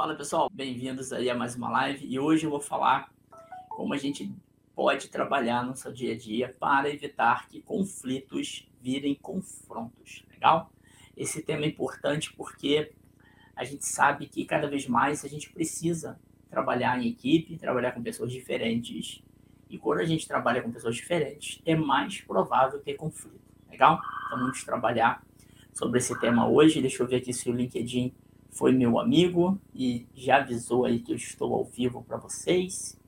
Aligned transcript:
Fala 0.00 0.14
pessoal, 0.14 0.48
bem-vindos 0.50 1.12
aí 1.12 1.28
a 1.28 1.34
mais 1.34 1.54
uma 1.54 1.68
live 1.68 2.06
e 2.06 2.18
hoje 2.18 2.46
eu 2.46 2.50
vou 2.50 2.58
falar 2.58 3.12
como 3.68 3.92
a 3.92 3.98
gente 3.98 4.34
pode 4.74 5.08
trabalhar 5.08 5.62
no 5.62 5.76
seu 5.76 5.92
dia 5.92 6.14
a 6.14 6.16
dia 6.16 6.56
para 6.58 6.88
evitar 6.88 7.46
que 7.50 7.60
conflitos 7.60 8.66
virem 8.80 9.14
confrontos, 9.14 10.24
legal? 10.30 10.72
Esse 11.14 11.42
tema 11.42 11.66
é 11.66 11.68
importante 11.68 12.32
porque 12.32 12.92
a 13.54 13.62
gente 13.62 13.84
sabe 13.84 14.26
que 14.26 14.46
cada 14.46 14.66
vez 14.66 14.88
mais 14.88 15.22
a 15.22 15.28
gente 15.28 15.52
precisa 15.52 16.18
trabalhar 16.48 16.98
em 16.98 17.06
equipe, 17.06 17.58
trabalhar 17.58 17.92
com 17.92 18.02
pessoas 18.02 18.32
diferentes. 18.32 19.22
E 19.68 19.76
quando 19.76 19.98
a 19.98 20.06
gente 20.06 20.26
trabalha 20.26 20.62
com 20.62 20.72
pessoas 20.72 20.96
diferentes, 20.96 21.60
é 21.66 21.76
mais 21.76 22.22
provável 22.22 22.80
ter 22.80 22.94
conflito, 22.94 23.38
legal? 23.70 24.00
Então 24.28 24.38
vamos 24.38 24.64
trabalhar 24.64 25.22
sobre 25.74 25.98
esse 25.98 26.18
tema 26.18 26.48
hoje. 26.48 26.80
Deixa 26.80 27.02
eu 27.02 27.06
ver 27.06 27.16
aqui 27.16 27.34
se 27.34 27.50
o 27.50 27.52
LinkedIn 27.52 28.14
foi 28.50 28.72
meu 28.72 28.98
amigo 28.98 29.58
e 29.74 30.06
já 30.14 30.38
avisou 30.38 30.84
aí 30.84 30.98
que 30.98 31.12
eu 31.12 31.16
estou 31.16 31.54
ao 31.54 31.64
vivo 31.64 32.02
para 32.02 32.16
vocês. 32.16 32.98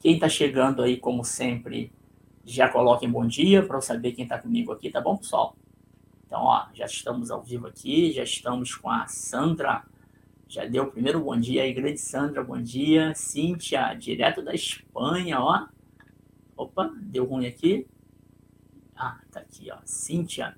Quem 0.00 0.14
está 0.14 0.28
chegando 0.28 0.82
aí, 0.82 0.96
como 0.96 1.24
sempre, 1.24 1.92
já 2.44 2.68
coloquem 2.68 3.10
bom 3.10 3.26
dia 3.26 3.64
para 3.66 3.76
eu 3.76 3.82
saber 3.82 4.12
quem 4.12 4.24
está 4.24 4.38
comigo 4.38 4.70
aqui, 4.72 4.90
tá 4.90 5.00
bom, 5.00 5.16
pessoal? 5.16 5.56
Então, 6.26 6.42
ó, 6.42 6.66
já 6.74 6.84
estamos 6.84 7.30
ao 7.30 7.42
vivo 7.42 7.66
aqui, 7.66 8.12
já 8.12 8.22
estamos 8.22 8.74
com 8.74 8.90
a 8.90 9.06
Sandra, 9.06 9.82
já 10.46 10.64
deu 10.64 10.84
o 10.84 10.90
primeiro 10.90 11.20
bom 11.20 11.38
dia 11.38 11.62
aí, 11.62 11.72
grande 11.72 11.98
Sandra, 11.98 12.44
bom 12.44 12.60
dia. 12.60 13.14
Cíntia, 13.14 13.94
direto 13.94 14.42
da 14.42 14.54
Espanha, 14.54 15.40
ó. 15.40 15.66
Opa, 16.56 16.90
deu 17.02 17.24
ruim 17.24 17.46
aqui. 17.46 17.86
Ah, 18.96 19.20
tá 19.30 19.40
aqui, 19.40 19.70
ó. 19.70 19.78
Cíntia, 19.84 20.56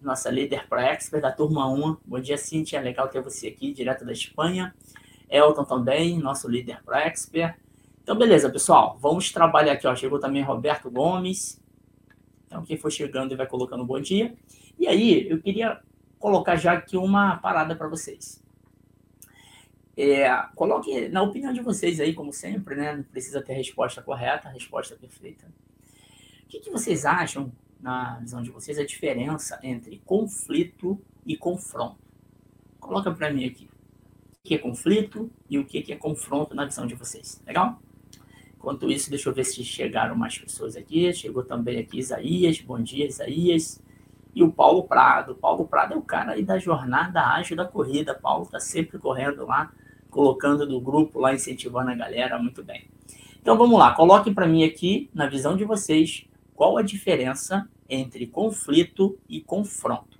nossa 0.00 0.30
líder 0.30 0.66
para 0.68 0.82
expert 0.82 1.22
da 1.22 1.32
turma 1.32 1.68
1. 1.68 1.96
Bom 2.04 2.20
dia, 2.20 2.38
Cíntia, 2.38 2.80
legal 2.80 3.08
ter 3.08 3.20
você 3.20 3.48
aqui, 3.48 3.72
direto 3.72 4.04
da 4.04 4.12
Espanha. 4.12 4.74
Elton 5.28 5.64
também, 5.64 6.18
nosso 6.18 6.48
líder 6.48 6.82
para 6.84 7.06
expert. 7.06 7.56
Então, 8.02 8.16
beleza, 8.16 8.48
pessoal, 8.50 8.96
vamos 9.00 9.30
trabalhar 9.30 9.72
aqui, 9.72 9.86
ó. 9.86 9.94
Chegou 9.94 10.18
também 10.18 10.42
Roberto 10.42 10.90
Gomes. 10.90 11.60
Então, 12.46 12.64
quem 12.64 12.76
for 12.76 12.90
chegando 12.90 13.36
vai 13.36 13.46
colocando 13.46 13.84
bom 13.84 14.00
dia. 14.00 14.34
E 14.78 14.86
aí, 14.86 15.28
eu 15.28 15.40
queria 15.40 15.80
colocar 16.18 16.56
já 16.56 16.72
aqui 16.72 16.96
uma 16.96 17.36
parada 17.36 17.76
para 17.76 17.88
vocês. 17.88 18.42
É, 19.96 20.30
coloque 20.54 21.08
na 21.08 21.22
opinião 21.22 21.52
de 21.52 21.60
vocês 21.60 21.98
aí, 21.98 22.14
como 22.14 22.32
sempre, 22.32 22.76
né? 22.76 22.96
Não 22.96 23.02
precisa 23.02 23.42
ter 23.42 23.54
resposta 23.54 24.00
correta, 24.00 24.48
resposta 24.48 24.94
perfeita. 24.94 25.44
O 26.44 26.48
que, 26.48 26.60
que 26.60 26.70
vocês 26.70 27.04
acham, 27.04 27.52
na 27.80 28.18
visão 28.18 28.42
de 28.42 28.50
vocês, 28.50 28.78
a 28.78 28.84
diferença 28.84 29.58
entre 29.62 30.00
conflito 30.04 31.00
e 31.24 31.36
confronto? 31.36 31.98
Coloca 32.78 33.12
para 33.12 33.32
mim 33.32 33.44
aqui. 33.44 33.68
O 34.38 34.48
que 34.48 34.54
é 34.54 34.58
conflito 34.58 35.30
e 35.48 35.58
o 35.58 35.64
que 35.64 35.92
é 35.92 35.96
confronto 35.96 36.54
na 36.54 36.64
visão 36.64 36.86
de 36.86 36.94
vocês? 36.94 37.42
Legal? 37.46 37.80
Enquanto 38.56 38.90
isso, 38.90 39.08
deixa 39.08 39.28
eu 39.28 39.34
ver 39.34 39.44
se 39.44 39.62
chegaram 39.62 40.16
mais 40.16 40.38
pessoas 40.38 40.76
aqui. 40.76 41.12
Chegou 41.12 41.44
também 41.44 41.78
aqui 41.78 41.98
Isaías. 41.98 42.60
Bom 42.60 42.80
dia, 42.80 43.06
Isaías 43.06 43.80
e 44.34 44.42
o 44.42 44.52
Paulo 44.52 44.84
Prado. 44.84 45.32
O 45.32 45.34
Paulo 45.34 45.66
Prado 45.66 45.94
é 45.94 45.96
o 45.96 46.02
cara 46.02 46.32
aí 46.32 46.44
da 46.44 46.58
jornada 46.58 47.20
ágil 47.20 47.56
da 47.56 47.64
corrida. 47.64 48.12
O 48.12 48.20
Paulo 48.20 48.44
está 48.44 48.58
sempre 48.58 48.98
correndo 48.98 49.46
lá, 49.46 49.72
colocando 50.10 50.66
do 50.66 50.80
grupo 50.80 51.20
lá, 51.20 51.34
incentivando 51.34 51.90
a 51.90 51.94
galera. 51.94 52.38
Muito 52.38 52.64
bem. 52.64 52.88
Então 53.40 53.56
vamos 53.56 53.78
lá, 53.78 53.94
coloquem 53.94 54.34
para 54.34 54.46
mim 54.46 54.64
aqui, 54.64 55.08
na 55.14 55.26
visão 55.26 55.56
de 55.56 55.64
vocês, 55.64 56.26
qual 56.58 56.76
a 56.76 56.82
diferença 56.82 57.70
entre 57.88 58.26
conflito 58.26 59.16
e 59.28 59.40
confronto. 59.40 60.18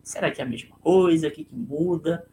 Será 0.00 0.30
que 0.30 0.40
é 0.40 0.44
a 0.44 0.46
mesma 0.46 0.76
coisa? 0.76 1.26
O 1.26 1.30
que, 1.32 1.42
que 1.42 1.56
muda? 1.56 2.24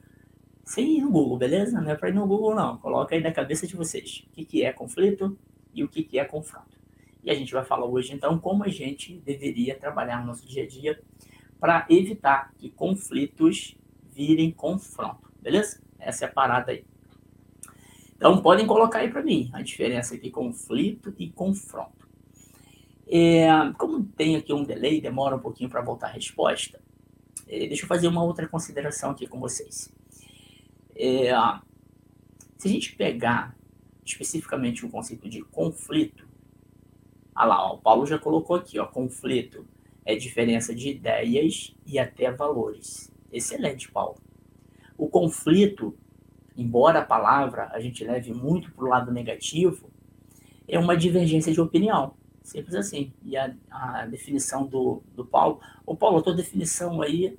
Sem 0.64 1.00
ir 1.00 1.02
no 1.02 1.10
Google, 1.10 1.40
beleza? 1.40 1.82
Não 1.82 1.90
é 1.90 1.96
para 1.96 2.10
ir 2.10 2.14
no 2.14 2.28
Google, 2.28 2.54
não. 2.54 2.78
Coloca 2.78 3.16
aí 3.16 3.22
na 3.22 3.32
cabeça 3.32 3.66
de 3.66 3.76
vocês 3.76 4.24
o 4.28 4.36
que, 4.36 4.46
que 4.46 4.64
é 4.64 4.72
conflito 4.72 5.36
e 5.74 5.84
o 5.84 5.90
que, 5.90 6.04
que 6.04 6.20
é 6.20 6.26
confronto. 6.26 6.78
E 7.24 7.32
a 7.32 7.34
gente 7.34 7.52
vai 7.52 7.66
falar 7.66 7.88
hoje, 7.88 8.14
então, 8.14 8.38
como 8.38 8.64
a 8.66 8.68
gente 8.68 9.18
deveria 9.26 9.76
trabalhar 9.80 10.20
no 10.20 10.28
nosso 10.28 10.48
dia 10.48 10.62
a 10.62 10.68
dia 10.68 11.02
para 11.60 11.88
evitar 11.90 12.54
que 12.60 12.70
conflitos 12.70 13.76
virem 14.12 14.52
confronto, 14.52 15.34
beleza? 15.42 15.82
Essa 15.98 16.26
é 16.26 16.28
a 16.28 16.32
parada 16.32 16.72
aí. 16.72 16.86
Então, 18.16 18.40
podem 18.44 18.68
colocar 18.68 19.00
aí 19.00 19.10
para 19.10 19.24
mim 19.24 19.50
a 19.54 19.64
diferença 19.64 20.14
entre 20.14 20.30
conflito 20.30 21.16
e 21.18 21.32
confronto. 21.32 22.03
É, 23.16 23.46
como 23.78 24.04
tem 24.04 24.36
aqui 24.36 24.52
um 24.52 24.64
delay, 24.64 25.00
demora 25.00 25.36
um 25.36 25.40
pouquinho 25.40 25.70
para 25.70 25.84
voltar 25.84 26.08
a 26.08 26.12
resposta, 26.12 26.82
é, 27.48 27.68
deixa 27.68 27.84
eu 27.84 27.88
fazer 27.88 28.08
uma 28.08 28.24
outra 28.24 28.48
consideração 28.48 29.12
aqui 29.12 29.28
com 29.28 29.40
vocês. 29.40 29.94
É, 30.96 31.30
se 32.58 32.68
a 32.68 32.72
gente 32.72 32.96
pegar 32.96 33.56
especificamente 34.04 34.84
o 34.84 34.90
conceito 34.90 35.30
de 35.30 35.44
conflito, 35.44 36.28
ah 37.36 37.46
lá, 37.46 37.64
ó, 37.64 37.76
o 37.76 37.78
Paulo 37.78 38.08
já 38.08 38.18
colocou 38.18 38.56
aqui, 38.56 38.80
ó, 38.80 38.88
conflito 38.88 39.64
é 40.04 40.16
diferença 40.16 40.74
de 40.74 40.90
ideias 40.90 41.72
e 41.86 42.00
até 42.00 42.32
valores. 42.32 43.12
Excelente, 43.32 43.92
Paulo. 43.92 44.18
O 44.98 45.08
conflito, 45.08 45.96
embora 46.58 47.02
a 47.02 47.06
palavra 47.06 47.70
a 47.74 47.80
gente 47.80 48.04
leve 48.04 48.34
muito 48.34 48.72
para 48.72 48.86
o 48.86 48.90
lado 48.90 49.12
negativo, 49.12 49.88
é 50.68 50.80
uma 50.80 50.98
divergência 50.98 51.54
de 51.54 51.62
opinião. 51.62 52.16
Simples 52.44 52.76
assim. 52.76 53.14
E 53.24 53.38
a, 53.38 53.56
a 53.72 54.06
definição 54.06 54.66
do, 54.66 55.02
do 55.16 55.26
Paulo. 55.26 55.62
Ô, 55.86 55.96
Paulo, 55.96 56.18
a 56.18 56.22
tua 56.22 56.36
definição 56.36 57.02
aí 57.02 57.38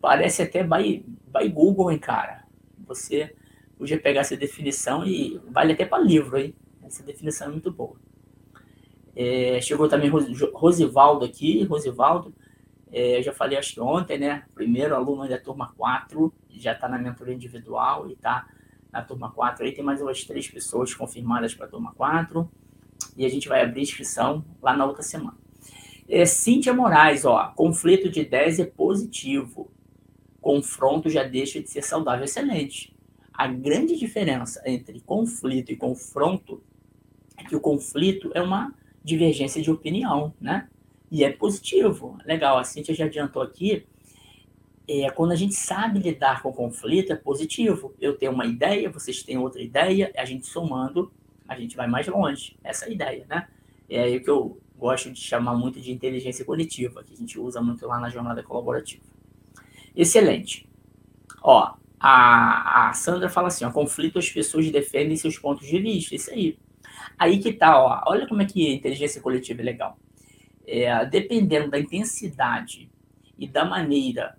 parece 0.00 0.42
até 0.42 0.64
by, 0.64 1.04
by 1.26 1.48
Google, 1.48 1.92
hein, 1.92 1.98
cara? 1.98 2.44
Você 2.86 3.34
podia 3.76 4.00
pegar 4.00 4.22
essa 4.22 4.36
definição 4.36 5.04
e 5.06 5.38
vale 5.50 5.74
até 5.74 5.84
para 5.84 6.02
livro, 6.02 6.38
hein? 6.38 6.54
Essa 6.82 7.02
definição 7.02 7.48
é 7.48 7.50
muito 7.50 7.70
boa. 7.70 7.96
É, 9.14 9.60
chegou 9.60 9.88
também 9.88 10.10
Rosivaldo 10.54 11.24
aqui, 11.24 11.64
Rosivaldo, 11.64 12.34
é, 12.92 13.20
já 13.22 13.32
falei 13.32 13.58
acho 13.58 13.74
que 13.74 13.80
ontem, 13.80 14.18
né? 14.18 14.44
Primeiro 14.54 14.94
aluno 14.94 15.28
da 15.28 15.38
turma 15.38 15.72
4, 15.76 16.32
já 16.50 16.72
está 16.72 16.88
na 16.88 16.98
mentoria 16.98 17.34
individual 17.34 18.08
e 18.08 18.12
está 18.12 18.46
na 18.92 19.02
turma 19.02 19.30
4. 19.30 19.64
Aí 19.64 19.72
tem 19.72 19.84
mais 19.84 20.00
umas 20.00 20.24
três 20.24 20.48
pessoas 20.48 20.94
confirmadas 20.94 21.54
para 21.54 21.66
a 21.66 21.68
turma 21.68 21.92
4 21.94 22.48
e 23.16 23.24
a 23.24 23.28
gente 23.28 23.48
vai 23.48 23.62
abrir 23.62 23.82
inscrição 23.82 24.44
lá 24.62 24.76
na 24.76 24.84
outra 24.84 25.02
semana. 25.02 25.36
É, 26.08 26.24
Cíntia 26.24 26.72
Moraes, 26.72 27.24
ó, 27.24 27.48
conflito 27.56 28.08
de 28.08 28.20
ideias 28.20 28.60
é 28.60 28.64
positivo, 28.64 29.70
confronto 30.40 31.10
já 31.10 31.24
deixa 31.24 31.60
de 31.60 31.68
ser 31.68 31.82
saudável. 31.82 32.24
Excelente. 32.24 32.94
A 33.34 33.48
grande 33.48 33.96
diferença 33.96 34.62
entre 34.64 35.00
conflito 35.00 35.72
e 35.72 35.76
confronto 35.76 36.62
é 37.36 37.44
que 37.44 37.56
o 37.56 37.60
conflito 37.60 38.30
é 38.34 38.40
uma 38.40 38.72
divergência 39.02 39.60
de 39.60 39.70
opinião, 39.70 40.32
né? 40.40 40.68
E 41.10 41.24
é 41.24 41.30
positivo. 41.30 42.16
Legal, 42.24 42.58
a 42.58 42.64
Cintia 42.64 42.94
já 42.94 43.04
adiantou 43.04 43.42
aqui. 43.42 43.86
É, 44.88 45.10
quando 45.10 45.32
a 45.32 45.36
gente 45.36 45.54
sabe 45.54 45.98
lidar 45.98 46.42
com 46.42 46.50
o 46.50 46.52
conflito, 46.52 47.12
é 47.12 47.16
positivo. 47.16 47.94
Eu 48.00 48.16
tenho 48.16 48.32
uma 48.32 48.46
ideia, 48.46 48.88
vocês 48.88 49.22
têm 49.22 49.36
outra 49.36 49.60
ideia, 49.60 50.12
a 50.16 50.24
gente 50.24 50.46
somando, 50.46 51.12
a 51.48 51.58
gente 51.58 51.76
vai 51.76 51.86
mais 51.86 52.06
longe. 52.06 52.56
Essa 52.62 52.86
é 52.86 52.88
a 52.88 52.92
ideia, 52.92 53.26
né? 53.28 53.48
É 53.88 54.02
aí 54.02 54.20
que 54.20 54.30
eu 54.30 54.60
gosto 54.76 55.10
de 55.10 55.20
chamar 55.20 55.54
muito 55.54 55.80
de 55.80 55.92
inteligência 55.92 56.44
coletiva, 56.44 57.02
que 57.02 57.12
a 57.12 57.16
gente 57.16 57.38
usa 57.38 57.60
muito 57.60 57.86
lá 57.86 57.98
na 57.98 58.10
jornada 58.10 58.42
colaborativa. 58.42 59.02
Excelente. 59.94 60.68
Ó, 61.42 61.74
a, 61.98 62.88
a 62.88 62.92
Sandra 62.92 63.28
fala 63.28 63.48
assim, 63.48 63.64
ó, 63.64 63.70
conflito 63.70 64.18
as 64.18 64.28
pessoas 64.28 64.70
defendem 64.70 65.16
seus 65.16 65.38
pontos 65.38 65.66
de 65.66 65.78
vista. 65.78 66.14
Isso 66.14 66.30
aí. 66.30 66.58
Aí 67.18 67.38
que 67.38 67.52
tá, 67.52 67.78
ó. 67.78 68.02
Olha 68.06 68.26
como 68.26 68.42
é 68.42 68.44
que 68.44 68.66
a 68.68 68.74
inteligência 68.74 69.20
coletiva 69.20 69.62
é 69.62 69.64
legal. 69.64 69.98
É, 70.66 71.06
dependendo 71.06 71.70
da 71.70 71.78
intensidade 71.78 72.90
e 73.38 73.46
da 73.46 73.64
maneira 73.64 74.36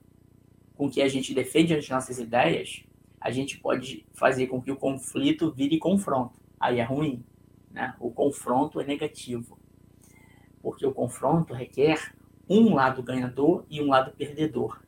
com 0.75 0.89
que 0.89 1.01
a 1.01 1.07
gente 1.07 1.33
defende 1.33 1.73
as 1.73 1.87
nossas 1.89 2.19
ideias, 2.19 2.83
a 3.19 3.31
gente 3.31 3.57
pode 3.57 4.05
fazer 4.13 4.47
com 4.47 4.61
que 4.61 4.71
o 4.71 4.75
conflito 4.75 5.51
vire 5.51 5.79
confronto. 5.79 6.39
Aí 6.59 6.79
é 6.79 6.83
ruim, 6.83 7.23
né? 7.71 7.95
O 7.99 8.11
confronto 8.11 8.79
é 8.79 8.83
negativo. 8.83 9.57
Porque 10.61 10.85
o 10.85 10.93
confronto 10.93 11.53
requer 11.53 12.13
um 12.49 12.73
lado 12.73 13.03
ganhador 13.03 13.65
e 13.69 13.81
um 13.81 13.87
lado 13.87 14.11
perdedor. 14.11 14.81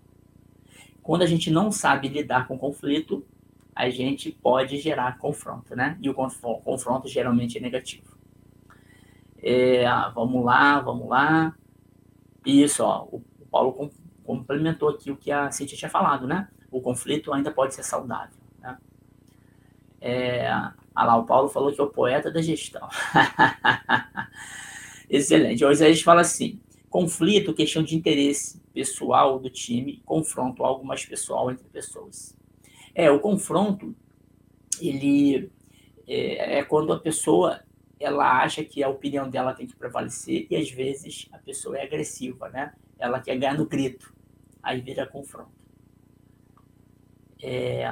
Quando 1.01 1.21
a 1.21 1.25
gente 1.27 1.49
não 1.49 1.71
sabe 1.71 2.07
lidar 2.07 2.47
com 2.47 2.57
conflito, 2.57 3.25
a 3.75 3.89
gente 3.89 4.31
pode 4.31 4.77
gerar 4.77 5.17
confronto, 5.17 5.75
né? 5.75 5.97
E 6.01 6.09
o 6.09 6.13
confronto 6.13 7.07
geralmente 7.07 7.57
é 7.57 7.61
negativo. 7.61 8.17
É, 9.41 9.85
vamos 10.13 10.43
lá, 10.43 10.79
vamos 10.81 11.07
lá. 11.07 11.55
Isso, 12.45 12.83
ó, 12.83 13.07
o 13.11 13.21
Paulo 13.49 13.91
complementou 14.23 14.89
aqui 14.89 15.11
o 15.11 15.17
que 15.17 15.31
a 15.31 15.49
Cintia 15.51 15.77
tinha 15.77 15.89
falado, 15.89 16.27
né? 16.27 16.49
O 16.71 16.81
conflito 16.81 17.33
ainda 17.33 17.51
pode 17.51 17.73
ser 17.73 17.83
saudável. 17.83 18.37
Né? 18.59 18.77
É, 20.01 20.51
ah 20.95 21.05
lá, 21.05 21.17
o 21.17 21.25
Paulo 21.25 21.49
falou 21.49 21.71
que 21.71 21.79
é 21.79 21.83
o 21.83 21.89
poeta 21.89 22.31
da 22.31 22.41
gestão. 22.41 22.87
Excelente. 25.09 25.63
Hoje 25.63 25.85
a 25.85 25.89
gente 25.91 26.03
fala 26.03 26.21
assim: 26.21 26.59
conflito, 26.89 27.53
questão 27.53 27.83
de 27.83 27.95
interesse 27.95 28.61
pessoal 28.73 29.39
do 29.39 29.49
time, 29.49 30.01
confronto, 30.05 30.63
algo 30.63 30.85
mais 30.85 31.05
pessoal 31.05 31.51
entre 31.51 31.65
pessoas. 31.69 32.35
É, 32.93 33.09
o 33.09 33.19
confronto 33.19 33.95
ele 34.81 35.51
é, 36.07 36.59
é 36.59 36.63
quando 36.63 36.93
a 36.93 36.99
pessoa 36.99 37.61
ela 37.99 38.41
acha 38.41 38.63
que 38.63 38.81
a 38.81 38.89
opinião 38.89 39.29
dela 39.29 39.53
tem 39.53 39.67
que 39.67 39.75
prevalecer 39.75 40.47
e 40.49 40.55
às 40.55 40.69
vezes 40.71 41.27
a 41.31 41.37
pessoa 41.37 41.77
é 41.77 41.83
agressiva, 41.83 42.49
né? 42.49 42.73
Ela 42.97 43.19
quer 43.19 43.37
ganhar 43.37 43.57
no 43.57 43.65
grito, 43.65 44.13
aí 44.63 44.79
vira 44.79 45.05
confronto. 45.05 45.51
É, 47.41 47.85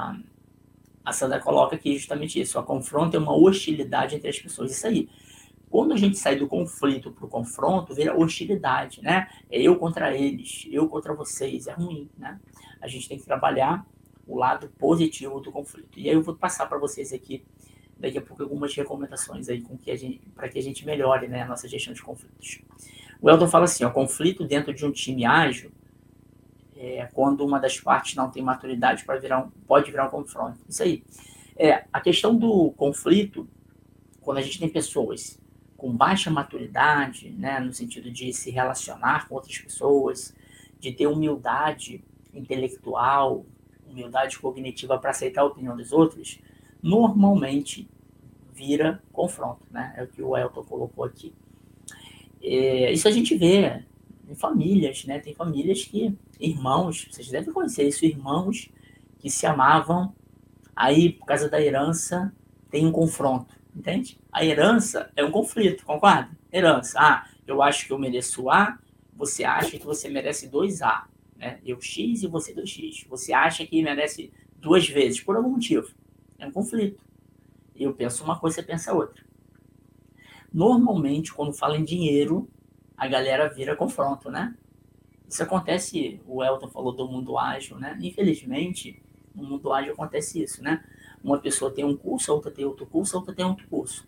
a 1.07 1.13
Sandra 1.13 1.39
coloca 1.39 1.74
aqui 1.74 1.98
justamente 1.98 2.38
isso: 2.38 2.59
a 2.59 2.63
confronto 2.63 3.15
é 3.15 3.19
uma 3.19 3.33
hostilidade 3.33 4.13
entre 4.13 4.30
as 4.30 4.38
pessoas. 4.38 4.71
Isso 4.71 4.86
aí. 4.86 5.09
Quando 5.69 5.94
a 5.94 5.98
gente 5.98 6.18
sai 6.18 6.36
do 6.36 6.48
conflito 6.48 7.12
para 7.12 7.25
o 7.25 7.30
confronto, 7.30 7.94
vira 7.94 8.18
hostilidade, 8.18 9.01
né? 9.01 9.30
É 9.50 9.62
eu 9.62 9.77
contra 9.77 10.15
eles, 10.15 10.68
eu 10.69 10.88
contra 10.88 11.13
vocês, 11.13 11.68
é 11.68 11.71
ruim, 11.71 12.09
né? 12.18 12.39
A 12.81 12.88
gente 12.88 13.07
tem 13.07 13.18
que 13.18 13.25
trabalhar 13.25 13.86
o 14.25 14.38
lado 14.38 14.69
positivo 14.77 15.39
do 15.39 15.51
conflito. 15.51 15.98
E 15.98 16.09
aí 16.09 16.15
eu 16.15 16.21
vou 16.21 16.36
passar 16.36 16.68
para 16.68 16.77
vocês 16.77 17.13
aqui 17.13 17.44
daqui 17.98 18.18
a 18.18 18.21
pouco 18.21 18.44
algumas 18.44 18.75
recomendações 18.75 19.50
aí 19.50 19.62
com 19.62 19.77
que 19.77 19.89
a 19.89 19.95
gente 19.95 20.21
para 20.36 20.50
que 20.50 20.59
a 20.59 20.63
gente 20.63 20.86
melhore, 20.86 21.27
né, 21.27 21.42
a 21.42 21.48
nossa 21.48 21.69
gestão 21.69 21.94
de 21.94 22.01
conflitos. 22.01 22.59
O 23.21 23.30
Eldon 23.30 23.48
fala 23.48 23.63
assim, 23.63 23.86
o 23.86 23.92
conflito 23.92 24.45
dentro 24.45 24.74
de 24.74 24.86
um 24.86 24.92
time 24.92 25.25
ágil 25.25 25.71
é 26.79 27.09
quando 27.13 27.45
uma 27.45 27.59
das 27.59 27.79
partes 27.79 28.15
não 28.15 28.29
tem 28.29 28.44
maturidade 28.44 29.03
para 29.03 29.19
virar 29.19 29.39
um, 29.39 29.50
pode 29.68 29.89
virar 29.89 30.07
um 30.07 30.09
confronto. 30.09 30.59
Isso 30.69 30.83
aí. 30.83 31.03
É, 31.56 31.85
a 31.91 32.00
questão 32.00 32.35
do 32.35 32.71
conflito, 32.77 33.47
quando 34.21 34.38
a 34.38 34.41
gente 34.41 34.59
tem 34.59 34.69
pessoas 34.69 35.39
com 35.75 35.91
baixa 35.91 36.29
maturidade, 36.29 37.29
né, 37.31 37.59
no 37.59 37.74
sentido 37.74 38.12
de 38.12 38.31
se 38.33 38.51
relacionar 38.51 39.27
com 39.27 39.35
outras 39.35 39.57
pessoas, 39.57 40.35
de 40.79 40.91
ter 40.91 41.07
humildade 41.07 42.03
intelectual, 42.33 43.45
humildade 43.89 44.38
cognitiva 44.39 44.97
para 44.97 45.12
aceitar 45.12 45.41
a 45.41 45.45
opinião 45.45 45.75
dos 45.75 45.91
outros, 45.91 46.39
normalmente 46.81 47.89
vira 48.53 49.01
confronto, 49.12 49.62
né? 49.71 49.94
É 49.97 50.03
o 50.03 50.07
que 50.07 50.21
o 50.21 50.35
Elton 50.35 50.63
colocou 50.63 51.03
aqui. 51.03 51.33
É, 52.41 52.91
isso 52.91 53.07
a 53.07 53.12
gente 53.12 53.35
vê 53.35 53.83
em 54.27 54.35
famílias, 54.35 55.06
né? 55.06 55.19
Tem 55.19 55.33
famílias 55.33 55.83
que, 55.83 56.13
irmãos, 56.39 57.07
vocês 57.09 57.29
devem 57.29 57.53
conhecer 57.53 57.88
isso, 57.88 58.06
irmãos 58.06 58.69
que 59.19 59.29
se 59.29 59.45
amavam, 59.45 60.13
aí 60.75 61.12
por 61.12 61.25
causa 61.25 61.50
da 61.50 61.62
herança 61.62 62.31
tem 62.69 62.85
um 62.85 62.91
confronto, 62.91 63.56
entende? 63.75 64.19
A 64.31 64.45
herança 64.45 65.12
é 65.15 65.24
um 65.24 65.31
conflito, 65.31 65.85
concorda? 65.85 66.29
Herança, 66.51 67.00
ah, 67.00 67.27
eu 67.47 67.62
acho 67.62 67.88
que 67.88 67.94
eu 67.94 67.97
mereço 67.97 68.50
A, 68.50 68.77
você 69.15 69.44
acha 69.44 69.77
que 69.77 69.85
você 69.85 70.07
merece 70.09 70.47
2A, 70.50 71.06
né? 71.35 71.59
Eu 71.65 71.81
X 71.81 72.23
e 72.23 72.27
você 72.27 72.53
2X. 72.53 73.07
Você 73.09 73.33
acha 73.33 73.65
que 73.65 73.81
merece 73.81 74.31
duas 74.57 74.88
vezes, 74.88 75.19
por 75.21 75.35
algum 75.35 75.51
motivo. 75.51 75.89
É 76.38 76.45
um 76.45 76.51
conflito. 76.51 77.03
Eu 77.75 77.94
penso 77.94 78.23
uma 78.23 78.39
coisa, 78.39 78.56
você 78.56 78.63
pensa 78.63 78.94
outra. 78.94 79.23
Normalmente, 80.53 81.33
quando 81.33 81.53
fala 81.53 81.77
em 81.77 81.83
dinheiro, 81.83 82.50
a 82.97 83.07
galera 83.07 83.47
vira 83.47 83.75
confronto, 83.75 84.31
né? 84.31 84.55
Isso 85.29 85.44
acontece, 85.44 86.19
o 86.25 86.44
Elton 86.44 86.67
falou 86.69 86.91
do 86.91 87.07
mundo 87.07 87.38
ágil, 87.38 87.77
né? 87.77 87.97
Infelizmente, 88.01 89.01
no 89.35 89.44
mundo 89.44 89.71
ágil 89.71 89.94
acontece 89.94 90.41
isso, 90.41 90.63
né? 90.63 90.83
Uma 91.23 91.38
pessoa 91.38 91.69
tem 91.69 91.85
um 91.85 91.95
curso, 91.95 92.31
a 92.31 92.35
outra 92.35 92.49
tem 92.49 92.65
outro 92.65 92.85
curso, 92.85 93.15
a 93.15 93.19
outra 93.19 93.35
tem 93.35 93.45
outro 93.45 93.67
curso. 93.67 94.07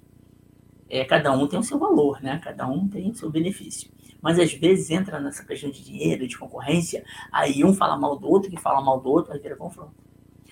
É, 0.90 1.06
cada 1.06 1.32
um 1.32 1.48
tem 1.48 1.60
o 1.60 1.64
seu 1.64 1.78
valor, 1.78 2.22
né? 2.22 2.40
Cada 2.44 2.68
um 2.68 2.88
tem 2.88 3.12
o 3.12 3.16
seu 3.16 3.30
benefício. 3.30 3.92
Mas 4.22 4.40
às 4.40 4.52
vezes 4.54 4.90
entra 4.90 5.20
nessa 5.20 5.46
questão 5.46 5.70
de 5.70 5.84
dinheiro, 5.84 6.28
de 6.28 6.38
concorrência, 6.38 7.06
aí 7.32 7.64
um 7.64 7.74
fala 7.74 7.96
mal 7.96 8.18
do 8.18 8.28
outro, 8.28 8.50
que 8.50 8.58
fala 8.58 8.82
mal 8.82 9.00
do 9.00 9.10
outro, 9.10 9.32
aí 9.32 9.40
vira 9.40 9.56
confronto. 9.56 9.94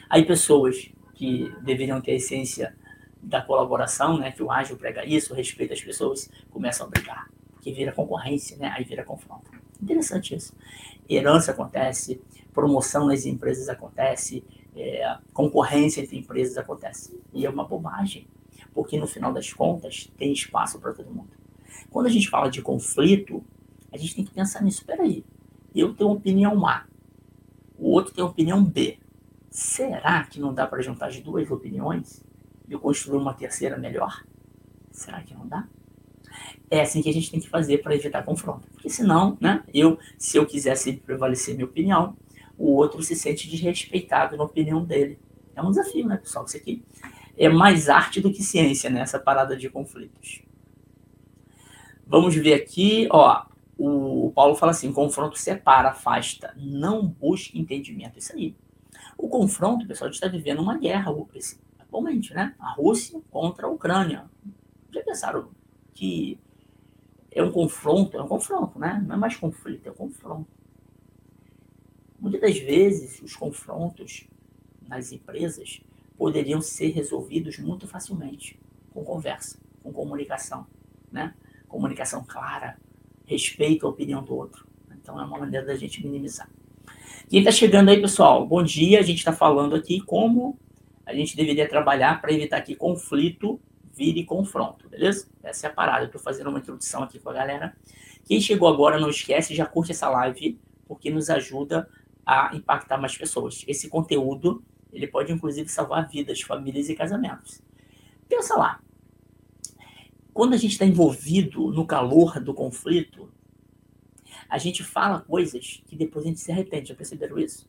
Aí 0.09 0.25
pessoas 0.25 0.89
que 1.15 1.51
deveriam 1.63 1.99
ter 1.99 2.11
a 2.11 2.15
essência 2.15 2.75
da 3.21 3.41
colaboração, 3.41 4.17
né, 4.17 4.31
que 4.31 4.43
o 4.43 4.51
ágil 4.51 4.77
prega 4.77 5.03
isso, 5.03 5.33
o 5.33 5.35
respeito 5.35 5.73
às 5.73 5.81
pessoas, 5.81 6.29
começam 6.49 6.87
a 6.87 6.89
brigar, 6.89 7.27
porque 7.67 7.73
vira 7.73 7.91
concorrência, 7.91 8.55
né, 8.57 8.73
aí 8.75 8.85
vira 8.85 9.03
confronto. 9.03 9.51
Interessante 9.81 10.33
isso. 10.33 10.55
Herança 11.09 11.51
acontece, 11.51 12.21
promoção 12.53 13.05
nas 13.05 13.25
empresas 13.25 13.67
acontece, 13.67 14.43
é, 14.75 15.17
concorrência 15.33 16.01
entre 16.01 16.17
empresas 16.17 16.57
acontece. 16.57 17.19
E 17.33 17.45
é 17.45 17.49
uma 17.49 17.65
bobagem, 17.65 18.25
porque 18.73 18.97
no 18.97 19.05
final 19.05 19.33
das 19.33 19.51
contas 19.51 20.09
tem 20.17 20.31
espaço 20.31 20.79
para 20.79 20.93
todo 20.93 21.11
mundo. 21.11 21.29
Quando 21.89 22.05
a 22.05 22.09
gente 22.09 22.29
fala 22.29 22.49
de 22.49 22.61
conflito, 22.61 23.43
a 23.91 23.97
gente 23.97 24.15
tem 24.15 24.23
que 24.23 24.31
pensar 24.31 24.63
nisso. 24.63 24.85
Peraí, 24.85 25.25
eu 25.75 25.93
tenho 25.93 26.11
opinião 26.11 26.65
A, 26.65 26.85
o 27.77 27.89
outro 27.89 28.13
tem 28.13 28.23
opinião 28.23 28.63
B. 28.63 28.97
Será 29.49 30.23
que 30.23 30.39
não 30.39 30.53
dá 30.53 30.65
para 30.65 30.81
juntar 30.81 31.07
as 31.07 31.19
duas 31.19 31.49
opiniões 31.51 32.23
e 32.69 32.77
construir 32.77 33.17
uma 33.17 33.33
terceira 33.33 33.77
melhor? 33.77 34.23
Será 34.91 35.21
que 35.21 35.33
não 35.33 35.45
dá? 35.47 35.67
É 36.69 36.81
assim 36.81 37.01
que 37.01 37.09
a 37.09 37.13
gente 37.13 37.31
tem 37.31 37.39
que 37.39 37.49
fazer 37.49 37.79
para 37.79 37.95
evitar 37.95 38.23
confronto. 38.23 38.67
Porque 38.73 38.89
senão, 38.89 39.37
né, 39.39 39.63
eu, 39.73 39.97
se 40.17 40.37
eu 40.37 40.45
quisesse 40.45 40.93
prevalecer 40.93 41.55
minha 41.55 41.65
opinião, 41.65 42.15
o 42.57 42.73
outro 42.73 43.01
se 43.03 43.15
sente 43.15 43.49
desrespeitado 43.49 44.35
na 44.35 44.43
opinião 44.43 44.83
dele. 44.83 45.19
É 45.55 45.61
um 45.61 45.69
desafio, 45.69 46.07
né, 46.07 46.17
pessoal? 46.17 46.45
Isso 46.45 46.57
aqui 46.57 46.83
é 47.37 47.47
mais 47.47 47.87
arte 47.89 48.19
do 48.19 48.31
que 48.31 48.43
ciência, 48.43 48.89
né? 48.89 49.01
Essa 49.01 49.19
parada 49.19 49.55
de 49.55 49.69
conflitos. 49.69 50.41
Vamos 52.05 52.35
ver 52.35 52.53
aqui, 52.55 53.07
ó. 53.11 53.45
O 53.77 54.31
Paulo 54.33 54.55
fala 54.55 54.71
assim: 54.71 54.91
confronto 54.91 55.37
separa, 55.37 55.89
afasta, 55.89 56.53
não 56.57 57.05
busque 57.05 57.59
entendimento. 57.59 58.17
Isso 58.17 58.33
aí. 58.33 58.55
O 59.17 59.27
confronto, 59.27 59.85
pessoal, 59.85 60.07
a 60.07 60.11
gente 60.11 60.23
está 60.23 60.27
vivendo 60.27 60.61
uma 60.61 60.77
guerra 60.77 61.11
atualmente, 61.79 62.33
né? 62.33 62.55
A 62.59 62.73
Rússia 62.73 63.19
contra 63.29 63.67
a 63.67 63.69
Ucrânia. 63.69 64.25
Já 64.91 65.03
pensaram 65.03 65.49
que 65.97 66.39
é 67.31 67.41
um 67.41 67.51
confronto? 67.51 68.15
É 68.15 68.21
um 68.21 68.27
confronto, 68.27 68.77
né? 68.77 69.03
Não 69.07 69.15
é 69.15 69.17
mais 69.17 69.35
conflito, 69.35 69.87
é 69.87 69.91
um 69.91 69.95
confronto. 69.95 70.47
Muitas 72.19 72.39
das 72.39 72.59
vezes, 72.59 73.19
os 73.21 73.35
confrontos 73.35 74.27
nas 74.87 75.11
empresas 75.11 75.81
poderiam 76.15 76.61
ser 76.61 76.89
resolvidos 76.89 77.57
muito 77.57 77.87
facilmente 77.87 78.59
com 78.93 79.03
conversa, 79.03 79.59
com 79.81 79.91
comunicação, 79.91 80.67
né? 81.11 81.33
Comunicação 81.67 82.23
clara, 82.23 82.77
respeito 83.25 83.87
à 83.87 83.89
opinião 83.89 84.23
do 84.23 84.35
outro. 84.35 84.67
Então, 85.01 85.19
é 85.19 85.25
uma 85.25 85.39
maneira 85.39 85.65
da 85.65 85.75
gente 85.75 86.05
minimizar. 86.05 86.47
Quem 87.27 87.39
está 87.39 87.51
chegando 87.51 87.89
aí, 87.89 87.99
pessoal, 87.99 88.45
bom 88.47 88.61
dia. 88.61 88.99
A 88.99 89.03
gente 89.03 89.17
está 89.17 89.33
falando 89.33 89.75
aqui 89.75 89.99
como 90.01 90.59
a 91.05 91.13
gente 91.13 91.35
deveria 91.35 91.67
trabalhar 91.67 92.21
para 92.21 92.31
evitar 92.31 92.61
que 92.61 92.75
conflito 92.75 93.59
vire 93.97 94.23
confronto, 94.23 94.87
beleza? 94.87 95.27
Essa 95.41 95.67
é 95.67 95.69
a 95.69 95.73
parada. 95.73 96.03
Eu 96.03 96.05
estou 96.05 96.21
fazendo 96.21 96.49
uma 96.49 96.59
introdução 96.59 97.01
aqui 97.01 97.19
com 97.19 97.29
a 97.31 97.33
galera. 97.33 97.75
Quem 98.25 98.39
chegou 98.39 98.67
agora, 98.67 98.99
não 98.99 99.09
esquece, 99.09 99.55
já 99.55 99.65
curte 99.65 99.91
essa 99.91 100.07
live, 100.09 100.59
porque 100.87 101.09
nos 101.09 101.29
ajuda 101.29 101.89
a 102.23 102.55
impactar 102.55 102.97
mais 102.97 103.17
pessoas. 103.17 103.65
Esse 103.67 103.89
conteúdo, 103.89 104.63
ele 104.93 105.07
pode 105.07 105.31
inclusive 105.33 105.67
salvar 105.69 106.07
vidas, 106.07 106.41
famílias 106.41 106.89
e 106.89 106.95
casamentos. 106.95 107.61
Pensa 108.29 108.55
lá. 108.55 108.79
Quando 110.33 110.53
a 110.53 110.57
gente 110.57 110.73
está 110.73 110.85
envolvido 110.85 111.71
no 111.71 111.87
calor 111.87 112.39
do 112.39 112.53
conflito, 112.53 113.31
a 114.47 114.59
gente 114.59 114.83
fala 114.83 115.21
coisas 115.21 115.81
que 115.87 115.95
depois 115.95 116.25
a 116.25 116.27
gente 116.27 116.39
se 116.39 116.51
arrepende. 116.51 116.89
Já 116.89 116.95
perceberam 116.95 117.39
isso? 117.39 117.67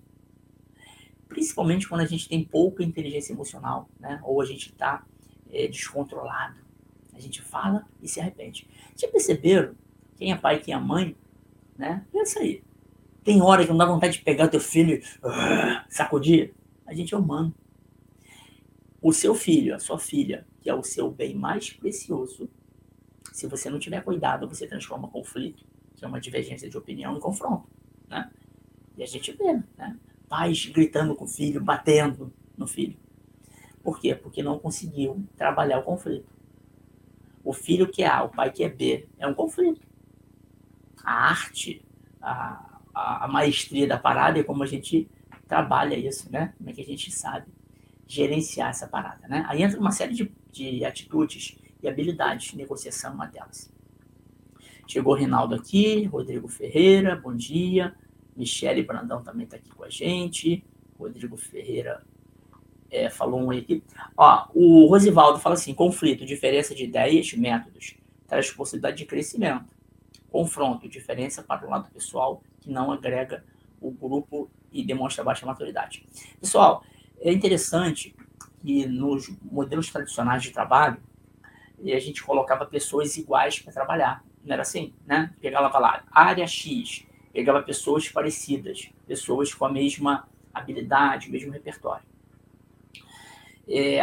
Principalmente 1.29 1.89
quando 1.89 2.03
a 2.03 2.07
gente 2.07 2.29
tem 2.29 2.45
pouca 2.45 2.85
inteligência 2.85 3.33
emocional, 3.33 3.89
né? 3.99 4.21
Ou 4.23 4.43
a 4.43 4.45
gente 4.45 4.71
está 4.71 5.07
é, 5.53 5.67
descontrolado. 5.67 6.57
A 7.15 7.21
gente 7.21 7.43
fala 7.43 7.87
e 8.01 8.09
se 8.09 8.21
arrepende. 8.21 8.69
Já 8.97 9.09
perceberam? 9.09 9.75
Quem 10.17 10.33
é 10.33 10.37
pai, 10.37 10.61
quem 10.61 10.75
é 10.75 10.79
mãe, 10.79 11.17
né? 11.77 12.05
Pensa 12.13 12.41
aí. 12.41 12.63
Tem 13.25 13.43
hora 13.43 13.65
que 13.65 13.71
não 13.71 13.79
dá 13.79 13.87
vontade 13.87 14.19
de 14.19 14.25
pegar 14.25 14.49
teu 14.49 14.61
filho 14.61 14.97
e 14.97 15.27
uh, 15.27 15.85
sacudir? 15.89 16.55
A 16.87 16.95
gente 16.95 17.15
é 17.15 17.17
humano. 17.17 17.55
O 19.01 19.13
seu 19.13 19.35
filho, 19.35 19.75
a 19.75 19.79
sua 19.79 19.99
filha, 19.99 20.47
que 20.61 20.71
é 20.71 20.75
o 20.75 20.83
seu 20.83 21.11
bem 21.11 21.35
mais 21.35 21.71
precioso, 21.71 22.49
se 23.33 23.47
você 23.47 23.71
não 23.71 23.79
tiver 23.79 24.03
cuidado, 24.03 24.49
você 24.49 24.67
transforma 24.67 25.09
conflito 25.09 25.65
que 25.99 26.05
é 26.05 26.09
uma 26.09 26.21
divergência 26.21 26.71
de 26.71 26.79
opinião 26.79 27.17
e 27.17 27.21
confronto, 27.21 27.69
né? 28.09 28.31
E 28.97 29.03
a 29.03 29.07
gente 29.07 29.33
vê, 29.33 29.53
né? 29.77 29.99
Pais 30.29 30.67
gritando 30.67 31.15
com 31.15 31.25
o 31.25 31.29
filho, 31.29 31.61
batendo 31.61 32.33
no 32.57 32.67
filho. 32.67 32.97
Por 33.83 34.01
quê? 34.01 34.15
Porque 34.15 34.43
não 34.43 34.59
conseguiu 34.59 35.25
trabalhar 35.37 35.79
o 35.79 35.83
conflito. 35.83 36.29
O 37.45 37.53
filho 37.53 37.89
que 37.89 38.03
é 38.03 38.07
A, 38.07 38.25
o 38.25 38.29
pai 38.29 38.51
que 38.51 38.63
é 38.63 38.69
B, 38.69 39.09
é 39.19 39.27
um 39.27 39.35
conflito. 39.35 39.81
A 41.03 41.31
arte, 41.31 41.83
a, 42.21 42.81
a, 42.95 43.25
a 43.25 43.29
maestria 43.29 43.87
da 43.87 43.99
parada 43.99 44.39
é 44.39 44.43
como 44.43 44.63
a 44.63 44.67
gente 44.67 45.09
trabalha 45.47 45.97
isso, 45.97 46.31
né? 46.31 46.53
Como 46.59 46.69
é 46.69 46.73
que 46.73 46.83
a 46.83 46.85
gente 46.85 47.11
sabe 47.11 47.47
gerenciar 48.07 48.71
essa 48.71 48.87
parada, 48.87 49.27
né? 49.29 49.45
Aí 49.49 49.63
entra 49.63 49.79
uma 49.79 49.93
série 49.93 50.15
de, 50.15 50.33
de 50.51 50.85
atitudes 50.85 51.57
e 51.83 51.89
habilidades, 51.89 52.55
negociação 52.55 53.15
uma 53.15 53.27
delas. 53.27 53.73
Chegou 54.87 55.13
o 55.13 55.17
Rinaldo 55.17 55.55
aqui, 55.55 56.05
Rodrigo 56.05 56.49
Ferreira, 56.49 57.15
bom 57.15 57.35
dia. 57.35 57.95
Michele 58.35 58.83
Brandão 58.83 59.23
também 59.23 59.45
está 59.45 59.57
aqui 59.57 59.69
com 59.71 59.85
a 59.85 59.91
gente. 59.91 60.65
Rodrigo 60.99 61.37
Ferreira 61.37 62.03
é, 62.91 63.09
falou 63.09 63.41
um 63.41 63.51
aqui. 63.51 63.83
Ó, 64.17 64.49
o 64.55 64.87
Rosivaldo 64.87 65.39
fala 65.39 65.55
assim: 65.55 65.75
conflito, 65.75 66.25
diferença 66.25 66.75
de 66.75 66.85
ideias, 66.85 67.33
métodos, 67.35 67.97
traz 68.27 68.51
possibilidade 68.51 68.99
de 68.99 69.07
crescimento. 69.07 69.73
Confronto, 70.31 70.89
diferença 70.89 71.43
para 71.43 71.67
o 71.67 71.71
lado 71.71 71.91
pessoal, 71.91 72.43
que 72.61 72.71
não 72.71 72.93
agrega 72.93 73.45
o 73.81 73.91
grupo 73.91 74.51
e 74.73 74.85
demonstra 74.85 75.25
baixa 75.25 75.47
maturidade. 75.47 76.07
Pessoal, 76.41 76.85
é 77.21 77.33
interessante 77.33 78.15
que 78.63 78.87
nos 78.87 79.31
modelos 79.43 79.91
tradicionais 79.91 80.43
de 80.43 80.51
trabalho, 80.51 81.01
a 81.81 81.99
gente 81.99 82.23
colocava 82.23 82.67
pessoas 82.67 83.17
iguais 83.17 83.61
para 83.61 83.73
trabalhar. 83.73 84.25
Não 84.45 84.53
era 84.53 84.63
assim, 84.63 84.93
né? 85.07 85.33
Pegava 85.41 85.79
lá, 85.79 86.05
área 86.11 86.47
X, 86.47 87.07
pegava 87.33 87.63
pessoas 87.63 88.09
parecidas, 88.09 88.91
pessoas 89.07 89.55
com 89.55 89.65
a 89.65 89.73
mesma 89.73 90.29
habilidade, 90.53 91.29
o 91.29 91.33
mesmo 91.33 91.53
repertório. 91.53 92.08
É, 93.69 94.01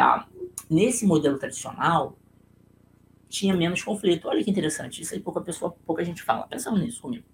nesse 0.69 1.05
modelo 1.05 1.37
tradicional, 1.37 2.17
tinha 3.27 3.55
menos 3.55 3.83
conflito. 3.83 4.27
Olha 4.27 4.43
que 4.43 4.49
interessante, 4.49 5.01
isso 5.01 5.13
aí 5.13 5.19
pouca 5.19 5.41
pessoa, 5.41 5.75
pouca 5.85 6.03
gente 6.03 6.21
fala. 6.21 6.47
Pensa 6.47 6.71
nisso 6.71 7.01
comigo. 7.01 7.25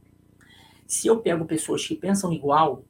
Se 0.88 1.07
eu 1.07 1.19
pego 1.21 1.45
pessoas 1.45 1.85
que 1.85 1.95
pensam 1.95 2.33
igual 2.33 2.83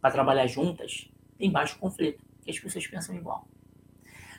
para 0.00 0.10
trabalhar 0.10 0.46
juntas, 0.46 1.08
tem 1.38 1.50
baixo 1.50 1.78
conflito, 1.78 2.22
porque 2.36 2.50
as 2.50 2.58
pessoas 2.58 2.86
pensam 2.86 3.14
igual. 3.14 3.46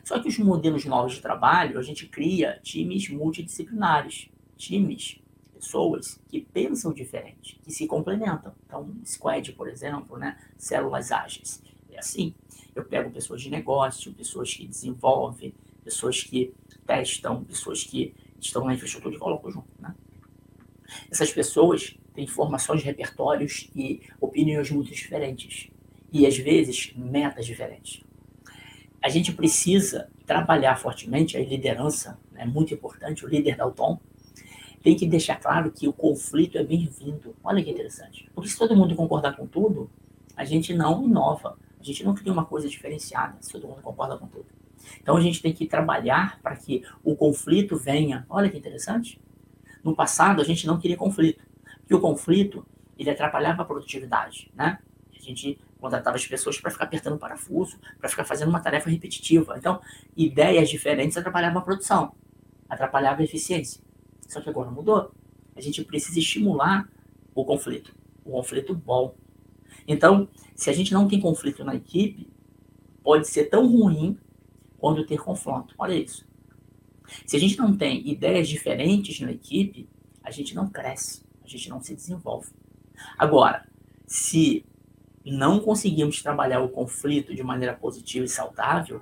Só 0.03 0.19
que 0.19 0.27
os 0.27 0.37
modelos 0.39 0.85
novos 0.85 1.13
de 1.13 1.21
trabalho, 1.21 1.77
a 1.77 1.81
gente 1.81 2.07
cria 2.07 2.59
times 2.63 3.09
multidisciplinares, 3.09 4.29
times, 4.57 5.19
pessoas 5.53 6.19
que 6.27 6.39
pensam 6.41 6.93
diferente, 6.93 7.59
que 7.63 7.71
se 7.71 7.85
complementam. 7.85 8.53
Então, 8.65 8.95
squad, 9.05 9.51
por 9.53 9.67
exemplo, 9.67 10.17
né? 10.17 10.37
células 10.57 11.11
ágeis. 11.11 11.61
É 11.91 11.99
assim. 11.99 12.33
Eu 12.75 12.85
pego 12.85 13.09
pessoas 13.11 13.41
de 13.41 13.49
negócio, 13.49 14.13
pessoas 14.13 14.53
que 14.53 14.67
desenvolvem, 14.67 15.53
pessoas 15.83 16.23
que 16.23 16.53
testam, 16.85 17.43
pessoas 17.43 17.83
que 17.83 18.13
estão 18.39 18.65
na 18.65 18.73
infraestrutura 18.73 19.15
e 19.15 19.19
coloco 19.19 19.51
junto. 19.51 19.69
Né? 19.79 19.93
Essas 21.11 21.31
pessoas 21.31 21.95
têm 22.13 22.27
formações, 22.27 22.83
repertórios 22.83 23.69
e 23.75 24.01
opiniões 24.19 24.71
muito 24.71 24.91
diferentes. 24.91 25.69
E, 26.11 26.25
às 26.25 26.37
vezes, 26.37 26.91
metas 26.95 27.45
diferentes. 27.45 28.03
A 29.01 29.09
gente 29.09 29.31
precisa 29.31 30.09
trabalhar 30.25 30.75
fortemente 30.75 31.37
a 31.37 31.39
liderança, 31.39 32.19
é 32.33 32.39
né? 32.39 32.45
muito 32.45 32.73
importante, 32.73 33.25
o 33.25 33.29
líder 33.29 33.55
da 33.55 33.65
o 33.65 33.71
tom, 33.71 33.99
tem 34.81 34.95
que 34.95 35.05
deixar 35.05 35.35
claro 35.35 35.71
que 35.71 35.87
o 35.87 35.93
conflito 35.93 36.57
é 36.57 36.63
bem-vindo. 36.63 37.35
Olha 37.43 37.63
que 37.63 37.69
interessante. 37.69 38.29
Porque 38.33 38.49
se 38.49 38.57
todo 38.57 38.75
mundo 38.75 38.95
concordar 38.95 39.35
com 39.35 39.45
tudo, 39.45 39.89
a 40.35 40.45
gente 40.45 40.73
não 40.73 41.03
inova. 41.03 41.57
A 41.79 41.83
gente 41.83 42.03
não 42.03 42.13
cria 42.13 42.31
uma 42.31 42.45
coisa 42.45 42.67
diferenciada 42.67 43.37
se 43.41 43.51
todo 43.51 43.67
mundo 43.67 43.81
concorda 43.81 44.17
com 44.17 44.27
tudo. 44.27 44.45
Então 45.01 45.15
a 45.15 45.21
gente 45.21 45.41
tem 45.41 45.53
que 45.53 45.65
trabalhar 45.65 46.39
para 46.41 46.55
que 46.55 46.83
o 47.03 47.15
conflito 47.15 47.77
venha. 47.77 48.25
Olha 48.29 48.49
que 48.49 48.57
interessante. 48.57 49.19
No 49.83 49.95
passado 49.95 50.41
a 50.41 50.43
gente 50.43 50.67
não 50.67 50.79
queria 50.79 50.97
conflito, 50.97 51.41
porque 51.79 51.95
o 51.95 51.99
conflito 51.99 52.65
ele 52.97 53.09
atrapalhava 53.09 53.61
a 53.61 53.65
produtividade, 53.65 54.51
né? 54.53 54.79
A 55.15 55.21
gente 55.21 55.59
contratava 55.79 56.17
as 56.17 56.25
pessoas 56.25 56.59
para 56.59 56.71
ficar 56.71 56.85
apertando 56.85 57.17
parafuso, 57.17 57.77
para 57.97 58.09
ficar 58.09 58.25
fazendo 58.25 58.49
uma 58.49 58.59
tarefa 58.59 58.89
repetitiva. 58.89 59.55
Então, 59.57 59.81
ideias 60.15 60.69
diferentes 60.69 61.17
atrapalhavam 61.17 61.59
a 61.59 61.61
produção, 61.61 62.13
atrapalhavam 62.67 63.21
a 63.21 63.23
eficiência. 63.23 63.81
Só 64.27 64.41
que 64.41 64.49
agora 64.49 64.69
mudou. 64.69 65.11
A 65.55 65.61
gente 65.61 65.83
precisa 65.83 66.19
estimular 66.19 66.87
o 67.33 67.45
conflito, 67.45 67.95
o 68.25 68.31
conflito 68.31 68.75
bom. 68.75 69.15
Então, 69.89 70.29
se 70.55 70.69
a 70.69 70.73
gente 70.73 70.93
não 70.93 71.07
tem 71.07 71.19
conflito 71.19 71.65
na 71.65 71.73
equipe, 71.73 72.31
pode 73.03 73.27
ser 73.27 73.45
tão 73.45 73.67
ruim 73.67 74.19
quanto 74.77 75.03
ter 75.03 75.17
confronto. 75.17 75.73
Olha 75.79 75.95
isso. 75.95 76.23
Se 77.25 77.35
a 77.35 77.39
gente 77.39 77.57
não 77.57 77.75
tem 77.75 78.07
ideias 78.07 78.47
diferentes 78.47 79.19
na 79.19 79.31
equipe, 79.31 79.89
a 80.23 80.29
gente 80.29 80.53
não 80.53 80.69
cresce, 80.69 81.23
a 81.43 81.47
gente 81.47 81.67
não 81.71 81.81
se 81.81 81.95
desenvolve. 81.95 82.49
Agora, 83.17 83.67
se 84.05 84.63
não 85.25 85.59
conseguimos 85.59 86.21
trabalhar 86.21 86.61
o 86.61 86.69
conflito 86.69 87.33
de 87.33 87.41
maneira 87.41 87.73
positiva 87.73 88.25
e 88.25 88.29
saudável, 88.29 89.01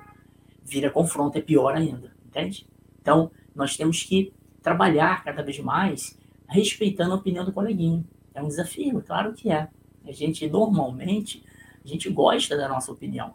vira 0.63 0.89
confronto, 0.89 1.38
é 1.38 1.41
pior 1.41 1.75
ainda, 1.75 2.15
entende? 2.25 2.65
Então, 3.01 3.29
nós 3.53 3.75
temos 3.75 4.03
que 4.03 4.32
trabalhar 4.62 5.22
cada 5.25 5.44
vez 5.44 5.60
mais 5.60 6.17
respeitando 6.48 7.12
a 7.12 7.17
opinião 7.17 7.44
do 7.44 7.51
coleguinha. 7.51 8.06
É 8.34 8.41
um 8.41 8.48
desafio, 8.48 9.03
claro 9.06 9.34
que 9.34 9.51
é. 9.51 9.67
A 10.08 10.12
gente, 10.12 10.48
normalmente, 10.50 11.44
a 11.84 11.88
gente 11.88 12.10
gosta 12.10 12.56
da 12.56 12.68
nossa 12.68 12.92
opinião. 12.92 13.34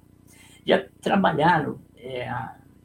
Já 0.64 0.84
trabalharam 1.00 1.78
é, 1.96 2.32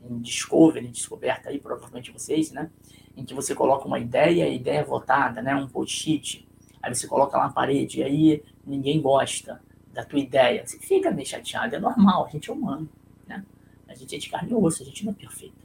em 0.09 0.19
Discovery, 0.19 0.87
descoberta 0.87 1.49
aí, 1.49 1.59
provavelmente 1.59 2.11
vocês, 2.11 2.51
né? 2.51 2.69
Em 3.15 3.23
que 3.23 3.33
você 3.33 3.55
coloca 3.55 3.87
uma 3.87 3.99
ideia, 3.99 4.45
a 4.45 4.49
ideia 4.49 4.79
é 4.79 4.83
votada, 4.83 5.41
né? 5.41 5.55
Um 5.55 5.67
post-it. 5.67 6.47
Aí 6.81 6.93
você 6.93 7.07
coloca 7.07 7.37
lá 7.37 7.47
na 7.47 7.53
parede, 7.53 7.99
e 7.99 8.03
aí 8.03 8.43
ninguém 8.65 9.01
gosta 9.01 9.61
da 9.93 10.03
tua 10.03 10.19
ideia. 10.19 10.65
Você 10.65 10.77
fica 10.79 11.11
meio 11.11 11.27
chateado, 11.27 11.75
é 11.75 11.79
normal, 11.79 12.25
a 12.25 12.29
gente 12.29 12.49
é 12.49 12.53
humano, 12.53 12.89
né? 13.27 13.43
A 13.87 13.95
gente 13.95 14.15
é 14.15 14.19
de 14.19 14.29
carne 14.29 14.51
e 14.51 14.55
osso, 14.55 14.83
a 14.83 14.85
gente 14.85 15.05
não 15.05 15.11
é 15.11 15.15
perfeito. 15.15 15.55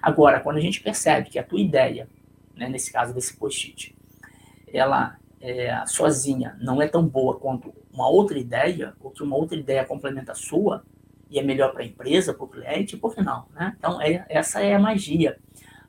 Agora, 0.00 0.40
quando 0.40 0.56
a 0.56 0.60
gente 0.60 0.80
percebe 0.80 1.28
que 1.28 1.38
a 1.38 1.44
tua 1.44 1.60
ideia, 1.60 2.08
né, 2.54 2.68
nesse 2.68 2.92
caso 2.92 3.12
desse 3.12 3.36
post-it, 3.36 3.94
ela 4.72 5.18
é, 5.40 5.84
sozinha 5.86 6.56
não 6.60 6.80
é 6.82 6.88
tão 6.88 7.06
boa 7.06 7.38
quanto 7.38 7.72
uma 7.92 8.08
outra 8.08 8.38
ideia, 8.38 8.94
ou 9.00 9.10
que 9.10 9.22
uma 9.22 9.36
outra 9.36 9.58
ideia 9.58 9.84
complementa 9.84 10.32
a 10.32 10.34
sua, 10.34 10.84
e 11.30 11.38
é 11.38 11.42
melhor 11.42 11.72
para 11.72 11.82
a 11.82 11.86
empresa, 11.86 12.32
para 12.32 12.44
o 12.44 12.48
cliente, 12.48 12.96
por 12.96 13.14
que 13.14 13.20
não? 13.20 13.46
Né? 13.54 13.74
Então, 13.78 14.00
é, 14.00 14.24
essa 14.28 14.60
é 14.60 14.74
a 14.74 14.78
magia, 14.78 15.38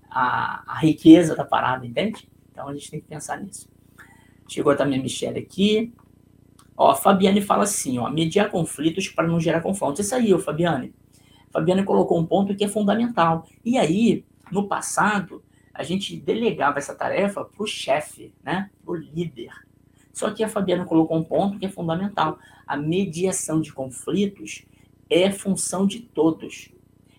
a, 0.10 0.64
a, 0.68 0.80
riqueza 0.80 1.36
da 1.36 1.46
parada, 1.46 1.86
entende? 1.86 2.30
Então, 2.52 2.68
a 2.68 2.74
gente 2.74 2.92
tem 2.92 3.00
que 3.00 3.08
pensar 3.08 3.40
nisso. 3.40 3.70
Chegou 4.48 4.76
também 4.76 5.00
a 5.00 5.02
Michelle 5.04 5.40
aqui. 5.40 5.94
Ó, 6.76 6.92
a 6.92 6.96
Fabiane 6.96 7.42
fala 7.42 7.64
assim, 7.64 8.00
ó, 8.00 8.10
mediar 8.10 8.50
conflitos 8.50 9.08
para 9.08 9.28
não 9.28 9.40
gerar 9.40 9.62
confrontos. 9.62 10.06
Isso 10.06 10.16
aí, 10.16 10.34
ó, 10.34 10.40
Fabiane. 10.40 10.94
Fabiana 11.52 11.84
colocou 11.84 12.20
um 12.20 12.26
ponto 12.26 12.56
que 12.56 12.64
é 12.64 12.68
fundamental. 12.68 13.48
E 13.64 13.78
aí, 13.78 14.26
no 14.52 14.68
passado, 14.68 15.44
a 15.80 15.84
gente 15.84 16.18
delegava 16.18 16.78
essa 16.78 16.94
tarefa 16.94 17.46
para 17.46 17.64
o 17.64 17.66
chefe, 17.66 18.34
né? 18.44 18.70
para 18.84 18.92
o 18.92 18.98
líder. 18.98 19.54
Só 20.12 20.30
que 20.30 20.44
a 20.44 20.50
Fabiana 20.50 20.84
colocou 20.84 21.18
um 21.18 21.24
ponto 21.24 21.58
que 21.58 21.66
é 21.66 21.70
fundamental. 21.70 22.38
A 22.68 22.76
mediação 22.76 23.62
de 23.62 23.72
conflitos 23.72 24.66
é 25.10 25.32
função 25.32 25.88
de 25.88 26.02
todos. 26.02 26.70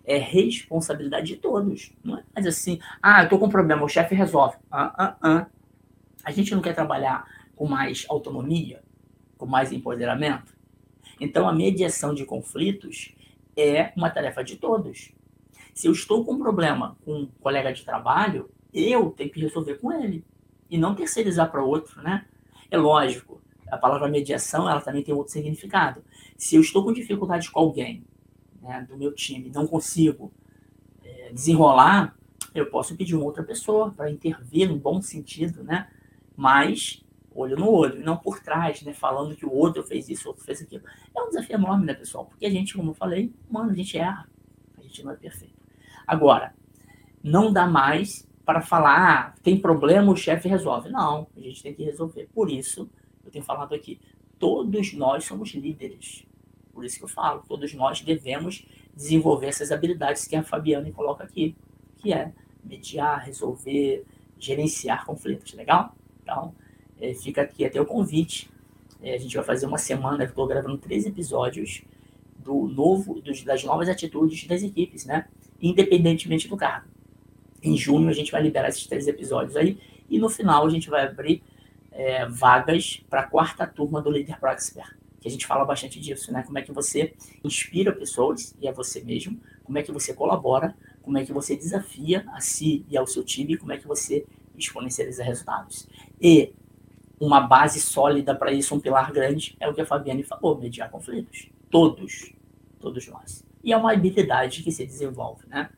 É 0.05 0.19
responsabilidade 0.19 1.29
de 1.29 1.37
todos. 1.37 1.90
Não 2.05 2.19
é 2.19 2.23
mais 2.35 2.47
assim, 2.47 2.79
ah, 3.02 3.23
eu 3.23 3.25
estou 3.25 3.38
com 3.38 3.47
um 3.47 3.50
problema, 3.50 3.83
o 3.83 3.88
chefe 3.88 4.14
resolve. 4.14 4.59
Ah, 4.71 4.95
ah, 4.99 5.17
ah. 5.23 5.47
A 6.23 6.31
gente 6.31 6.55
não 6.55 6.61
quer 6.61 6.75
trabalhar 6.75 7.26
com 7.57 7.67
mais 7.67 8.05
autonomia, 8.11 8.83
com 9.38 9.47
mais 9.47 9.73
empoderamento. 9.73 10.55
Então, 11.19 11.49
a 11.49 11.52
mediação 11.55 12.12
de 12.12 12.26
conflitos 12.26 13.14
é 13.57 13.90
uma 13.97 14.11
tarefa 14.11 14.45
de 14.45 14.57
todos. 14.57 15.12
Se 15.80 15.87
eu 15.87 15.92
estou 15.92 16.22
com 16.26 16.34
um 16.34 16.38
problema 16.38 16.94
com 17.06 17.20
um 17.20 17.26
colega 17.40 17.72
de 17.72 17.82
trabalho, 17.87 18.50
eu 18.70 19.08
tenho 19.12 19.30
que 19.30 19.40
resolver 19.40 19.76
com 19.76 19.90
ele 19.90 20.22
e 20.68 20.76
não 20.76 20.94
terceirizar 20.94 21.50
para 21.50 21.64
outro, 21.64 22.02
né? 22.02 22.26
É 22.70 22.76
lógico, 22.76 23.40
a 23.66 23.78
palavra 23.78 24.06
mediação 24.06 24.68
ela 24.68 24.82
também 24.82 25.02
tem 25.02 25.14
outro 25.14 25.32
significado. 25.32 26.04
Se 26.37 26.54
eu 26.54 26.60
estou 26.60 26.84
com 26.84 26.92
dificuldade 26.92 27.50
com 27.50 27.60
alguém 27.60 28.04
né, 28.60 28.87
do 28.87 28.99
meu 28.99 29.14
time, 29.14 29.49
não 29.49 29.66
consigo 29.66 30.30
é, 31.02 31.32
desenrolar, 31.32 32.14
eu 32.54 32.66
posso 32.66 32.94
pedir 32.94 33.14
uma 33.14 33.25
outra 33.25 33.42
pessoa 33.42 33.90
para 33.90 34.10
intervir 34.10 34.68
no 34.68 34.76
bom 34.76 35.00
sentido, 35.00 35.64
né? 35.64 35.88
Mas 36.37 37.02
olho 37.34 37.56
no 37.56 37.70
olho, 37.70 38.04
não 38.04 38.18
por 38.18 38.40
trás, 38.40 38.82
né? 38.82 38.92
Falando 38.92 39.34
que 39.34 39.46
o 39.46 39.52
outro 39.54 39.82
fez 39.82 40.10
isso, 40.10 40.26
o 40.26 40.32
outro 40.32 40.44
fez 40.44 40.60
aquilo. 40.60 40.84
É 41.16 41.22
um 41.22 41.28
desafio 41.28 41.54
enorme, 41.54 41.87
né, 41.87 41.94
pessoal? 41.94 42.26
Porque 42.26 42.44
a 42.44 42.50
gente, 42.50 42.75
como 42.75 42.90
eu 42.90 42.94
falei, 42.94 43.32
mano, 43.50 43.70
a 43.70 43.75
gente 43.75 43.96
erra. 43.96 44.28
A 44.76 44.82
gente 44.82 45.02
não 45.02 45.12
é 45.12 45.16
perfeito. 45.16 45.60
Agora, 46.11 46.52
não 47.23 47.52
dá 47.52 47.69
mais 47.69 48.29
para 48.45 48.61
falar, 48.61 48.99
ah, 48.99 49.35
tem 49.45 49.57
problema, 49.57 50.11
o 50.11 50.17
chefe 50.17 50.49
resolve. 50.49 50.88
Não, 50.88 51.29
a 51.37 51.40
gente 51.40 51.62
tem 51.62 51.73
que 51.73 51.85
resolver. 51.85 52.29
Por 52.35 52.50
isso, 52.50 52.90
eu 53.25 53.31
tenho 53.31 53.45
falado 53.45 53.76
aqui, 53.76 54.00
todos 54.37 54.93
nós 54.93 55.25
somos 55.25 55.50
líderes. 55.50 56.26
Por 56.73 56.85
isso 56.85 56.99
que 56.99 57.05
eu 57.05 57.09
falo, 57.09 57.45
todos 57.47 57.73
nós 57.75 58.00
devemos 58.00 58.67
desenvolver 58.93 59.47
essas 59.47 59.71
habilidades 59.71 60.26
que 60.26 60.35
a 60.35 60.43
Fabiana 60.43 60.90
coloca 60.90 61.23
aqui, 61.23 61.55
que 61.99 62.12
é 62.12 62.33
mediar, 62.64 63.25
resolver, 63.25 64.05
gerenciar 64.37 65.07
conflitos, 65.07 65.55
legal? 65.55 65.95
Então, 66.25 66.52
é, 67.00 67.14
fica 67.14 67.43
aqui 67.43 67.64
até 67.64 67.81
o 67.81 67.87
convite. 67.87 68.50
É, 69.00 69.14
a 69.14 69.19
gente 69.19 69.37
vai 69.37 69.45
fazer 69.45 69.64
uma 69.64 69.79
semana, 69.79 70.25
estou 70.25 70.49
gravando 70.49 70.76
três 70.76 71.07
episódios 71.07 71.85
do 72.37 72.67
novo, 72.67 73.21
dos, 73.21 73.45
das 73.45 73.62
novas 73.62 73.88
atitudes 73.88 74.45
das 74.49 74.64
equipes, 74.64 75.07
né? 75.07 75.29
Independentemente 75.61 76.49
do 76.49 76.57
cargo. 76.57 76.88
Em 77.62 77.76
junho 77.76 78.09
a 78.09 78.12
gente 78.12 78.33
vai 78.33 78.43
liberar 78.43 78.69
esses 78.69 78.87
três 78.87 79.07
episódios 79.07 79.57
aí 79.57 79.79
e 80.09 80.19
no 80.19 80.29
final 80.29 80.67
a 80.67 80.71
gente 80.71 80.88
vai 80.88 81.07
abrir 81.07 81.43
é, 81.93 82.26
vagas 82.26 83.02
para 83.09 83.21
a 83.21 83.26
quarta 83.26 83.67
turma 83.67 84.00
do 84.00 84.11
Líder 84.11 84.38
Pro 84.38 84.50
Expert. 84.50 84.97
que 85.21 85.29
a 85.29 85.31
gente 85.31 85.47
fala 85.47 85.64
bastante 85.64 86.00
disso, 86.00 86.33
né? 86.33 86.43
Como 86.43 86.59
é 86.59 86.62
que 86.62 86.73
você 86.73 87.14
inspira 87.45 87.93
pessoas 87.93 88.57
e 88.59 88.67
a 88.67 88.73
você 88.73 89.02
mesmo, 89.02 89.38
como 89.62 89.76
é 89.76 89.83
que 89.83 89.93
você 89.93 90.14
colabora, 90.14 90.75
como 91.02 91.19
é 91.19 91.25
que 91.25 91.33
você 91.33 91.55
desafia 91.55 92.25
a 92.33 92.40
si 92.40 92.87
e 92.88 92.97
ao 92.97 93.07
seu 93.07 93.23
time, 93.23 93.59
como 93.59 93.73
é 93.73 93.76
que 93.76 93.87
você 93.87 94.25
exponencializa 94.57 95.23
resultados. 95.23 95.87
E 96.21 96.55
uma 97.21 97.40
base 97.40 97.81
sólida 97.81 98.35
para 98.35 98.52
isso, 98.52 98.75
um 98.75 98.81
pilar 98.81 99.12
grande, 99.12 99.57
é 99.61 99.69
o 99.69 99.75
que 99.75 99.81
a 99.81 99.87
Fabiane 99.87 100.23
falou, 100.23 100.59
mediar 100.59 100.90
conflitos. 100.90 101.50
Todos, 101.71 102.33
todos 102.79 103.07
nós. 103.09 103.45
E 103.62 103.73
é 103.73 103.76
uma 103.76 103.93
habilidade 103.93 104.62
que 104.62 104.73
se 104.73 104.87
desenvolve, 104.87 105.47
né? 105.47 105.71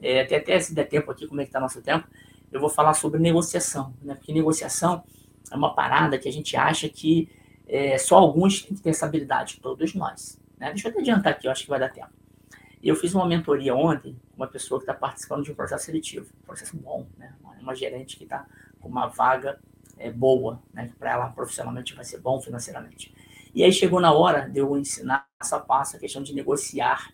É, 0.00 0.22
até, 0.22 0.36
até 0.36 0.60
se 0.60 0.74
der 0.74 0.84
tempo 0.84 1.10
aqui, 1.10 1.26
como 1.26 1.40
é 1.40 1.44
que 1.44 1.48
está 1.48 1.60
nosso 1.60 1.82
tempo, 1.82 2.06
eu 2.50 2.60
vou 2.60 2.70
falar 2.70 2.94
sobre 2.94 3.20
negociação, 3.20 3.92
né? 4.02 4.14
Porque 4.14 4.32
negociação 4.32 5.04
é 5.50 5.56
uma 5.56 5.74
parada 5.74 6.18
que 6.18 6.28
a 6.28 6.32
gente 6.32 6.56
acha 6.56 6.88
que 6.88 7.28
é, 7.66 7.98
só 7.98 8.16
alguns 8.16 8.62
têm 8.62 8.76
que 8.76 8.82
ter 8.82 8.90
essa 8.90 9.06
habilidade, 9.06 9.58
todos 9.60 9.94
nós. 9.94 10.40
Né? 10.58 10.68
Deixa 10.70 10.88
eu 10.88 10.92
até 10.92 11.00
adiantar 11.00 11.32
aqui, 11.34 11.46
eu 11.46 11.52
acho 11.52 11.64
que 11.64 11.70
vai 11.70 11.78
dar 11.78 11.90
tempo. 11.90 12.10
Eu 12.82 12.96
fiz 12.96 13.14
uma 13.14 13.26
mentoria 13.26 13.74
ontem 13.74 14.16
com 14.30 14.36
uma 14.36 14.46
pessoa 14.46 14.80
que 14.80 14.84
está 14.84 14.94
participando 14.94 15.44
de 15.44 15.52
um 15.52 15.54
processo 15.54 15.84
seletivo, 15.84 16.32
um 16.42 16.46
processo 16.46 16.76
bom, 16.76 17.06
né? 17.18 17.34
uma 17.60 17.74
gerente 17.74 18.16
que 18.16 18.24
está 18.24 18.46
com 18.80 18.88
uma 18.88 19.08
vaga 19.08 19.58
é, 19.98 20.10
boa, 20.10 20.62
né? 20.72 20.90
para 20.98 21.12
ela 21.12 21.28
profissionalmente 21.28 21.94
vai 21.94 22.04
ser 22.04 22.18
bom 22.18 22.40
financeiramente. 22.40 23.14
E 23.54 23.64
aí 23.64 23.72
chegou 23.72 24.00
na 24.00 24.12
hora 24.12 24.48
de 24.48 24.60
eu 24.60 24.76
ensinar 24.78 25.26
passo 25.38 25.54
a 25.56 25.60
passo 25.60 25.96
a 25.96 25.98
questão 25.98 26.22
de 26.22 26.34
negociar 26.34 27.12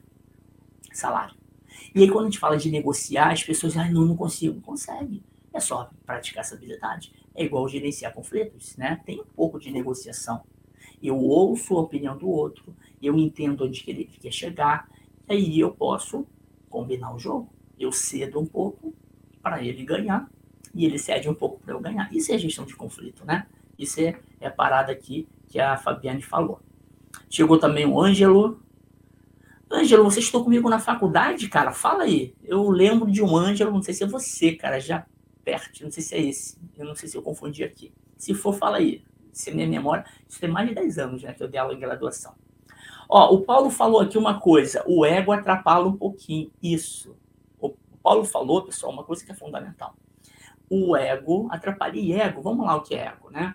salário. 0.99 1.35
E 1.95 2.03
aí 2.03 2.11
quando 2.11 2.27
a 2.27 2.31
gente 2.31 2.39
fala 2.39 2.57
de 2.57 2.71
negociar, 2.71 3.33
as 3.33 3.43
pessoas, 3.43 3.77
ah, 3.77 3.89
não, 3.89 4.05
não 4.05 4.17
consigo. 4.17 4.61
Consegue. 4.61 5.23
É 5.53 5.61
só 5.61 5.89
praticar 6.05 6.43
essa 6.43 6.55
habilidade. 6.55 7.13
É 7.35 7.45
igual 7.45 7.69
gerenciar 7.69 8.13
conflitos, 8.13 8.77
né? 8.77 9.01
Tem 9.05 9.21
um 9.21 9.25
pouco 9.25 9.59
de 9.59 9.71
negociação. 9.71 10.43
Eu 11.03 11.19
ouço 11.19 11.77
a 11.77 11.81
opinião 11.81 12.17
do 12.17 12.29
outro, 12.29 12.75
eu 13.03 13.19
entendo 13.19 13.65
onde 13.65 13.85
ele 13.87 14.05
quer 14.05 14.33
chegar, 14.33 14.89
e 15.29 15.33
aí 15.33 15.61
eu 15.61 15.71
posso 15.71 16.27
combinar 16.69 17.15
o 17.15 17.19
jogo. 17.19 17.53
Eu 17.79 17.93
cedo 17.93 18.41
um 18.41 18.47
pouco 18.47 18.95
para 19.43 19.63
ele 19.63 19.85
ganhar 19.85 20.29
e 20.75 20.85
ele 20.85 20.99
cede 20.99 21.29
um 21.29 21.35
pouco 21.35 21.61
para 21.61 21.75
eu 21.75 21.81
ganhar. 21.81 22.13
Isso 22.13 22.33
é 22.33 22.39
gestão 22.39 22.65
de 22.65 22.75
conflito, 22.75 23.25
né? 23.25 23.47
Isso 23.79 24.01
é, 24.01 24.19
é 24.41 24.47
a 24.47 24.51
parada 24.51 24.91
aqui 24.91 25.29
que 25.49 25.61
a 25.61 25.77
Fabiane 25.77 26.23
falou. 26.23 26.61
Chegou 27.31 27.59
também 27.59 27.87
o 27.87 28.01
Ângelo. 28.01 28.61
Ângelo, 29.71 30.05
você 30.05 30.21
estudou 30.21 30.45
comigo 30.45 30.69
na 30.69 30.79
faculdade, 30.79 31.49
cara? 31.49 31.73
Fala 31.73 32.05
aí. 32.05 32.35
Eu 32.45 32.69
lembro 32.71 33.11
de 33.11 33.23
um 33.23 33.37
Ângelo, 33.37 33.73
não 33.73 33.83
sei 33.83 33.95
se 33.95 34.05
é 34.05 34.07
você, 34.07 34.53
cara, 34.53 34.79
já 34.79 35.07
perto, 35.45 35.83
não 35.83 35.91
sei 35.91 36.03
se 36.03 36.15
é 36.15 36.21
esse. 36.21 36.59
Eu 36.77 36.85
não 36.85 36.95
sei 36.95 37.09
se 37.09 37.17
eu 37.17 37.23
confundi 37.23 37.65
aqui. 37.65 37.93
Se 38.17 38.35
for, 38.35 38.55
fala 38.55 38.79
aí. 38.79 39.03
Se 39.33 39.51
minha 39.51 39.67
memória, 39.67 40.05
isso 40.29 40.41
tem 40.41 40.49
mais 40.49 40.69
de 40.69 40.75
10 40.75 40.99
anos, 40.99 41.23
né, 41.23 41.33
que 41.33 41.43
eu 41.43 41.49
dei 41.49 41.59
aula 41.59 41.75
em 41.75 41.79
graduação. 41.79 42.35
Ó, 43.09 43.35
o 43.35 43.43
Paulo 43.43 43.69
falou 43.69 44.01
aqui 44.01 44.17
uma 44.17 44.39
coisa, 44.39 44.85
o 44.87 45.05
ego 45.05 45.33
atrapalha 45.33 45.87
um 45.87 45.97
pouquinho. 45.97 46.51
Isso. 46.63 47.17
O 47.59 47.71
Paulo 48.03 48.25
falou, 48.25 48.63
pessoal, 48.65 48.93
uma 48.93 49.03
coisa 49.03 49.25
que 49.25 49.33
é 49.33 49.35
fundamental 49.35 49.95
o 50.69 50.97
ego 50.97 51.49
atrapalha. 51.51 51.99
E 51.99 52.13
ego, 52.13 52.43
vamos 52.43 52.67
lá 52.67 52.77
o 52.77 52.83
que 52.83 52.95
é 52.95 53.07
ego, 53.07 53.31
né? 53.31 53.55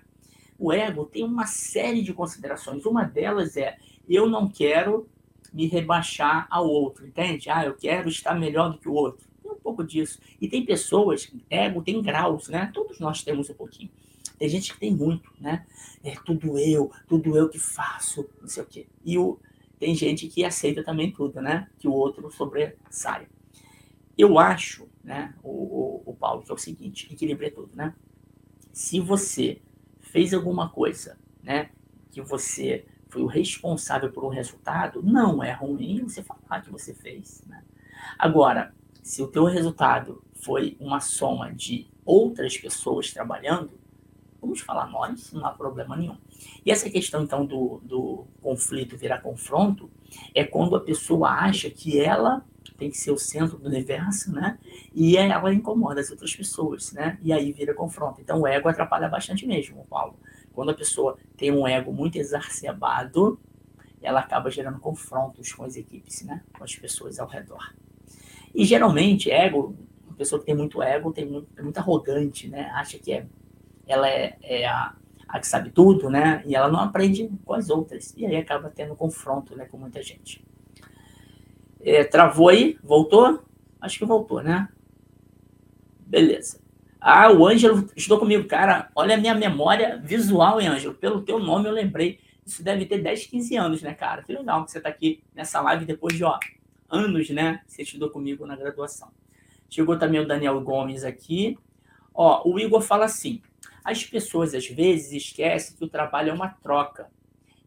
O 0.57 0.71
ego 0.71 1.05
tem 1.05 1.23
uma 1.23 1.45
série 1.45 2.01
de 2.01 2.13
considerações. 2.13 2.85
Uma 2.85 3.03
delas 3.03 3.57
é 3.57 3.77
eu 4.07 4.27
não 4.27 4.47
quero 4.47 5.07
me 5.53 5.67
rebaixar 5.67 6.47
ao 6.49 6.67
outro, 6.67 7.05
entende? 7.05 7.49
Ah, 7.49 7.65
eu 7.65 7.75
quero 7.75 8.09
estar 8.09 8.33
melhor 8.35 8.71
do 8.71 8.77
que 8.77 8.89
o 8.89 8.93
outro. 8.93 9.27
Tem 9.41 9.51
um 9.51 9.55
pouco 9.55 9.83
disso. 9.83 10.19
E 10.39 10.47
tem 10.47 10.65
pessoas, 10.65 11.31
ego 11.49 11.81
tem 11.81 12.01
graus, 12.01 12.47
né? 12.47 12.71
Todos 12.73 12.99
nós 12.99 13.23
temos 13.23 13.49
um 13.49 13.53
pouquinho. 13.53 13.89
Tem 14.37 14.47
gente 14.47 14.73
que 14.73 14.79
tem 14.79 14.93
muito, 14.93 15.31
né? 15.39 15.65
É 16.03 16.15
tudo 16.25 16.57
eu, 16.57 16.91
tudo 17.07 17.35
eu 17.35 17.49
que 17.49 17.59
faço, 17.59 18.29
não 18.41 18.47
sei 18.47 18.63
o 18.63 18.65
quê. 18.65 18.87
E 19.03 19.17
o, 19.17 19.37
tem 19.77 19.93
gente 19.95 20.27
que 20.27 20.43
aceita 20.45 20.83
também 20.83 21.11
tudo, 21.11 21.41
né? 21.41 21.67
Que 21.77 21.87
o 21.87 21.93
outro 21.93 22.29
sobressai. 22.31 23.27
Eu 24.17 24.37
acho 24.37 24.87
né, 25.03 25.33
o, 25.41 25.49
o, 25.49 26.03
o 26.07 26.13
Paulo, 26.13 26.43
que 26.43 26.51
é 26.51 26.53
o 26.53 26.57
seguinte, 26.57 27.07
equilibre 27.11 27.49
tudo, 27.49 27.71
né? 27.73 27.95
Se 28.71 28.99
você 28.99 29.61
fez 29.99 30.33
alguma 30.33 30.69
coisa, 30.69 31.17
né, 31.41 31.69
que 32.11 32.21
você 32.21 32.85
foi 33.09 33.21
o 33.23 33.27
responsável 33.27 34.11
por 34.11 34.23
um 34.23 34.29
resultado, 34.29 35.01
não 35.03 35.43
é 35.43 35.51
ruim 35.51 36.03
você 36.03 36.23
falar 36.23 36.61
que 36.61 36.71
você 36.71 36.93
fez, 36.93 37.43
né? 37.47 37.63
Agora, 38.17 38.73
se 39.03 39.21
o 39.21 39.27
teu 39.27 39.45
resultado 39.45 40.23
foi 40.33 40.77
uma 40.79 40.99
soma 40.99 41.53
de 41.53 41.87
outras 42.05 42.57
pessoas 42.57 43.11
trabalhando, 43.11 43.71
vamos 44.39 44.61
falar 44.61 44.87
nós, 44.87 45.33
não 45.33 45.45
há 45.45 45.51
problema 45.51 45.97
nenhum. 45.97 46.17
E 46.65 46.71
essa 46.71 46.89
questão, 46.89 47.23
então, 47.23 47.45
do, 47.45 47.81
do 47.83 48.25
conflito 48.41 48.97
virar 48.97 49.19
confronto, 49.19 49.89
é 50.33 50.43
quando 50.43 50.75
a 50.75 50.79
pessoa 50.79 51.29
acha 51.29 51.69
que 51.69 51.99
ela 51.99 52.45
tem 52.77 52.89
que 52.89 52.97
ser 52.97 53.11
o 53.11 53.17
centro 53.17 53.57
do 53.57 53.67
universo, 53.67 54.31
né? 54.31 54.57
E 54.95 55.17
ela 55.17 55.53
incomoda 55.53 55.99
as 55.99 56.09
outras 56.09 56.33
pessoas, 56.33 56.93
né? 56.93 57.19
E 57.21 57.33
aí 57.33 57.51
vira 57.51 57.73
confronto. 57.73 58.21
Então 58.21 58.41
o 58.41 58.47
ego 58.47 58.69
atrapalha 58.69 59.09
bastante 59.09 59.45
mesmo, 59.45 59.85
Paulo. 59.89 60.17
Quando 60.59 60.71
a 60.71 60.73
pessoa 60.73 61.17
tem 61.37 61.51
um 61.53 61.65
ego 61.65 61.93
muito 61.93 62.17
exacerbado, 62.17 63.39
ela 64.01 64.19
acaba 64.19 64.51
gerando 64.51 64.77
confrontos 64.77 65.53
com 65.53 65.63
as 65.63 65.77
equipes, 65.77 66.21
né? 66.23 66.43
Com 66.51 66.65
as 66.65 66.75
pessoas 66.75 67.17
ao 67.17 67.29
redor. 67.29 67.73
E 68.53 68.65
geralmente, 68.65 69.31
ego, 69.31 69.73
uma 70.05 70.17
pessoa 70.17 70.37
que 70.37 70.45
tem 70.45 70.53
muito 70.53 70.83
ego, 70.83 71.13
tem 71.13 71.25
muito, 71.25 71.47
é 71.55 71.61
muito 71.61 71.77
arrogante, 71.77 72.49
né? 72.49 72.69
Acha 72.73 72.99
que 72.99 73.13
é, 73.13 73.25
ela 73.87 74.09
é, 74.09 74.37
é 74.41 74.67
a, 74.67 74.93
a 75.29 75.39
que 75.39 75.47
sabe 75.47 75.69
tudo, 75.69 76.09
né? 76.09 76.43
E 76.45 76.53
ela 76.53 76.67
não 76.67 76.81
aprende 76.81 77.31
com 77.45 77.53
as 77.53 77.69
outras. 77.69 78.13
E 78.17 78.25
aí 78.25 78.35
acaba 78.35 78.69
tendo 78.69 78.97
confronto, 78.97 79.55
né? 79.55 79.63
Com 79.63 79.77
muita 79.77 80.03
gente. 80.03 80.45
É, 81.79 82.03
travou 82.03 82.49
aí? 82.49 82.77
Voltou? 82.83 83.41
Acho 83.79 83.97
que 83.97 84.03
voltou, 84.03 84.43
né? 84.43 84.67
Beleza. 86.01 86.59
Ah, 87.01 87.31
o 87.31 87.47
Ângelo 87.47 87.89
estou 87.95 88.19
comigo. 88.19 88.47
Cara, 88.47 88.91
olha 88.93 89.15
a 89.15 89.17
minha 89.17 89.33
memória 89.33 89.97
visual, 90.03 90.59
hein, 90.59 90.67
Ângelo? 90.67 90.95
Pelo 90.95 91.21
teu 91.21 91.39
nome 91.39 91.67
eu 91.67 91.73
lembrei. 91.73 92.19
Isso 92.45 92.61
deve 92.63 92.85
ter 92.85 92.97
10, 92.97 93.27
15 93.27 93.55
anos, 93.55 93.81
né, 93.81 93.93
cara? 93.93 94.23
Que 94.23 94.33
legal 94.33 94.65
que 94.65 94.71
você 94.71 94.79
está 94.79 94.89
aqui 94.89 95.23
nessa 95.33 95.61
live 95.61 95.85
depois 95.85 96.17
de, 96.17 96.23
ó, 96.23 96.37
anos, 96.89 97.29
né? 97.29 97.61
Você 97.67 97.83
estudou 97.83 98.09
comigo 98.09 98.45
na 98.45 98.55
graduação. 98.55 99.11
Chegou 99.69 99.97
também 99.97 100.19
o 100.19 100.27
Daniel 100.27 100.59
Gomes 100.61 101.03
aqui. 101.03 101.57
Ó, 102.13 102.41
o 102.49 102.59
Igor 102.59 102.81
fala 102.81 103.05
assim: 103.05 103.41
as 103.83 104.03
pessoas 104.03 104.53
às 104.53 104.67
vezes 104.67 105.13
esquecem 105.13 105.77
que 105.77 105.85
o 105.85 105.89
trabalho 105.89 106.31
é 106.31 106.33
uma 106.33 106.49
troca 106.49 107.09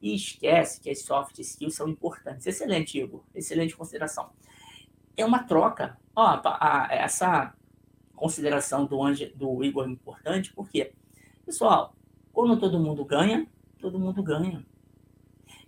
e 0.02 0.14
esquece 0.14 0.80
que 0.80 0.90
as 0.90 1.00
soft 1.02 1.38
skills 1.38 1.74
são 1.74 1.88
importantes. 1.88 2.46
Excelente, 2.46 2.98
Igor. 2.98 3.22
Excelente 3.34 3.76
consideração. 3.76 4.30
É 5.16 5.24
uma 5.24 5.44
troca. 5.44 5.96
Ó, 6.14 6.42
essa 6.90 7.54
consideração 8.22 8.86
do, 8.86 9.02
Ange, 9.02 9.32
do 9.34 9.64
Igor 9.64 9.90
importante, 9.90 10.52
porque, 10.52 10.92
pessoal, 11.44 11.92
quando 12.32 12.56
todo 12.56 12.78
mundo 12.78 13.04
ganha, 13.04 13.48
todo 13.80 13.98
mundo 13.98 14.22
ganha. 14.22 14.64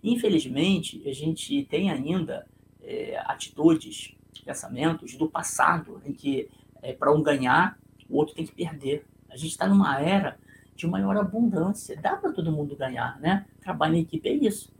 Infelizmente, 0.01 1.03
a 1.05 1.11
gente 1.11 1.65
tem 1.65 1.91
ainda 1.91 2.47
é, 2.81 3.21
atitudes, 3.25 4.15
pensamentos 4.45 5.15
do 5.15 5.29
passado, 5.29 6.01
em 6.05 6.13
que 6.13 6.49
é, 6.81 6.93
para 6.93 7.11
um 7.11 7.21
ganhar, 7.21 7.77
o 8.09 8.15
outro 8.15 8.33
tem 8.33 8.45
que 8.45 8.55
perder. 8.55 9.05
A 9.29 9.35
gente 9.35 9.51
está 9.51 9.67
numa 9.67 9.99
era 9.99 10.39
de 10.77 10.87
maior 10.87 11.17
abundância. 11.17 11.99
Dá 11.99 12.15
para 12.15 12.31
todo 12.31 12.53
mundo 12.53 12.73
ganhar, 12.73 13.19
né? 13.19 13.45
Trabalho 13.59 13.95
em 13.95 13.99
equipe 13.99 14.29
é 14.29 14.33
isso. 14.33 14.71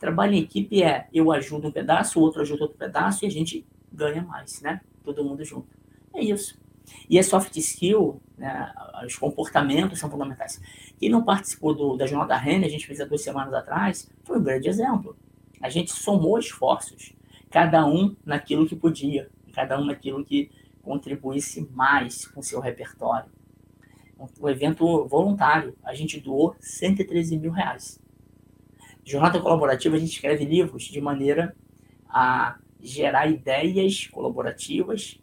Trabalho 0.00 0.34
em 0.34 0.40
equipe 0.40 0.82
é 0.82 1.06
eu 1.14 1.30
ajudo 1.30 1.68
um 1.68 1.72
pedaço, 1.72 2.18
o 2.18 2.22
outro 2.24 2.42
ajuda 2.42 2.64
outro 2.64 2.76
pedaço 2.76 3.24
e 3.24 3.28
a 3.28 3.30
gente 3.30 3.64
ganha 3.92 4.20
mais, 4.20 4.60
né? 4.62 4.80
Todo 5.04 5.22
mundo 5.22 5.44
junto. 5.44 5.68
É 6.12 6.20
isso. 6.20 6.58
E 7.08 7.18
a 7.18 7.22
soft 7.22 7.56
skill, 7.56 8.20
né, 8.36 8.72
os 9.04 9.16
comportamentos 9.16 9.98
são 9.98 10.10
fundamentais. 10.10 10.60
Quem 10.98 11.08
não 11.08 11.24
participou 11.24 11.74
do, 11.74 11.96
da 11.96 12.06
Jornada 12.06 12.36
Renner, 12.36 12.66
a 12.66 12.70
gente 12.70 12.86
fez 12.86 13.00
há 13.00 13.04
duas 13.04 13.22
semanas 13.22 13.54
atrás, 13.54 14.10
foi 14.24 14.38
um 14.38 14.42
grande 14.42 14.68
exemplo. 14.68 15.16
A 15.60 15.68
gente 15.68 15.92
somou 15.92 16.38
esforços, 16.38 17.14
cada 17.50 17.86
um 17.86 18.14
naquilo 18.24 18.66
que 18.66 18.76
podia, 18.76 19.28
cada 19.52 19.80
um 19.80 19.84
naquilo 19.84 20.24
que 20.24 20.50
contribuísse 20.82 21.68
mais 21.74 22.26
com 22.26 22.40
o 22.40 22.42
seu 22.42 22.60
repertório 22.60 23.30
um 24.40 24.48
evento 24.48 25.06
voluntário. 25.06 25.76
A 25.84 25.94
gente 25.94 26.18
doou 26.20 26.56
113 26.58 27.38
mil 27.38 27.52
reais. 27.52 28.00
Jornada 29.04 29.40
colaborativa, 29.40 29.96
a 29.96 29.98
gente 29.98 30.12
escreve 30.12 30.44
livros 30.44 30.84
de 30.84 31.00
maneira 31.00 31.54
a 32.08 32.58
gerar 32.80 33.26
ideias 33.26 34.06
colaborativas, 34.06 35.20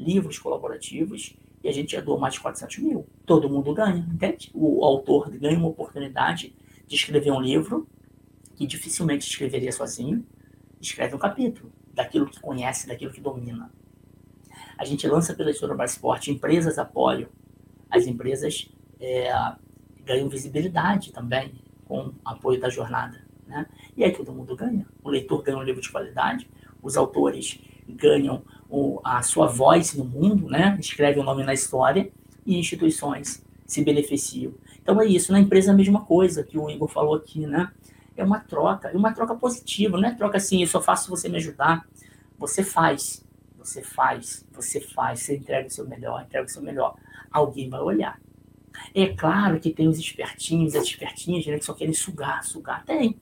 livros 0.00 0.38
colaborativos, 0.38 1.36
e 1.62 1.68
a 1.68 1.72
gente 1.72 1.92
já 1.92 2.00
doou 2.00 2.18
mais 2.18 2.34
de 2.34 2.40
400 2.40 2.78
mil. 2.78 3.06
Todo 3.26 3.48
mundo 3.48 3.74
ganha, 3.74 3.98
entende? 3.98 4.50
O 4.54 4.84
autor 4.84 5.30
ganha 5.30 5.58
uma 5.58 5.68
oportunidade 5.68 6.54
de 6.86 6.96
escrever 6.96 7.30
um 7.30 7.40
livro 7.40 7.86
que 8.56 8.66
dificilmente 8.66 9.28
escreveria 9.28 9.70
sozinho, 9.70 10.24
escreve 10.80 11.14
um 11.14 11.18
capítulo 11.18 11.70
daquilo 11.92 12.26
que 12.26 12.40
conhece, 12.40 12.88
daquilo 12.88 13.12
que 13.12 13.20
domina. 13.20 13.70
A 14.76 14.84
gente 14.84 15.06
lança 15.06 15.34
pela 15.34 15.50
editora 15.50 15.74
Brasport, 15.74 16.28
empresas 16.28 16.78
apoiam, 16.78 17.28
as 17.90 18.06
empresas 18.06 18.70
é, 18.98 19.30
ganham 20.04 20.28
visibilidade 20.28 21.12
também 21.12 21.52
com 21.84 22.12
apoio 22.24 22.58
da 22.58 22.68
jornada. 22.68 23.22
Né? 23.46 23.66
E 23.96 24.04
aí 24.04 24.12
todo 24.12 24.32
mundo 24.32 24.56
ganha. 24.56 24.86
O 25.02 25.10
leitor 25.10 25.42
ganha 25.42 25.58
um 25.58 25.62
livro 25.62 25.80
de 25.80 25.90
qualidade, 25.90 26.48
os 26.82 26.96
autores 26.96 27.60
ganham 27.88 28.42
o, 28.70 29.00
a 29.04 29.22
sua 29.22 29.46
voz 29.46 29.94
no 29.94 30.04
mundo, 30.04 30.48
né? 30.48 30.76
escrevem 30.80 31.22
o 31.22 31.26
nome 31.26 31.42
na 31.42 31.52
história, 31.52 32.10
e 32.46 32.58
instituições 32.58 33.44
se 33.66 33.84
beneficiam. 33.84 34.52
Então 34.82 35.00
é 35.00 35.06
isso, 35.06 35.32
na 35.32 35.40
empresa 35.40 35.70
é 35.70 35.74
a 35.74 35.76
mesma 35.76 36.04
coisa 36.04 36.42
que 36.42 36.58
o 36.58 36.70
Igor 36.70 36.88
falou 36.88 37.14
aqui, 37.14 37.46
né? 37.46 37.70
É 38.16 38.24
uma 38.24 38.40
troca, 38.40 38.88
é 38.88 38.96
uma 38.96 39.12
troca 39.12 39.34
positiva, 39.34 39.98
não 39.98 40.08
é 40.08 40.14
troca 40.14 40.36
assim, 40.36 40.60
eu 40.60 40.66
só 40.66 40.80
faço 40.80 41.08
você 41.08 41.28
me 41.28 41.36
ajudar. 41.36 41.86
Você 42.38 42.64
faz, 42.64 43.24
você 43.56 43.82
faz, 43.82 44.46
você 44.52 44.80
faz, 44.80 45.20
você 45.20 45.36
entrega 45.36 45.68
o 45.68 45.70
seu 45.70 45.86
melhor, 45.86 46.22
entrega 46.22 46.46
o 46.46 46.50
seu 46.50 46.62
melhor. 46.62 46.96
Alguém 47.30 47.68
vai 47.68 47.80
olhar. 47.80 48.20
É 48.94 49.08
claro 49.08 49.60
que 49.60 49.70
tem 49.70 49.88
os 49.88 49.98
espertinhos, 49.98 50.74
as 50.74 50.84
espertinhas, 50.84 51.46
né, 51.46 51.58
que 51.58 51.64
só 51.64 51.74
querem 51.74 51.94
sugar, 51.94 52.44
sugar. 52.44 52.84
Tem. 52.84 53.18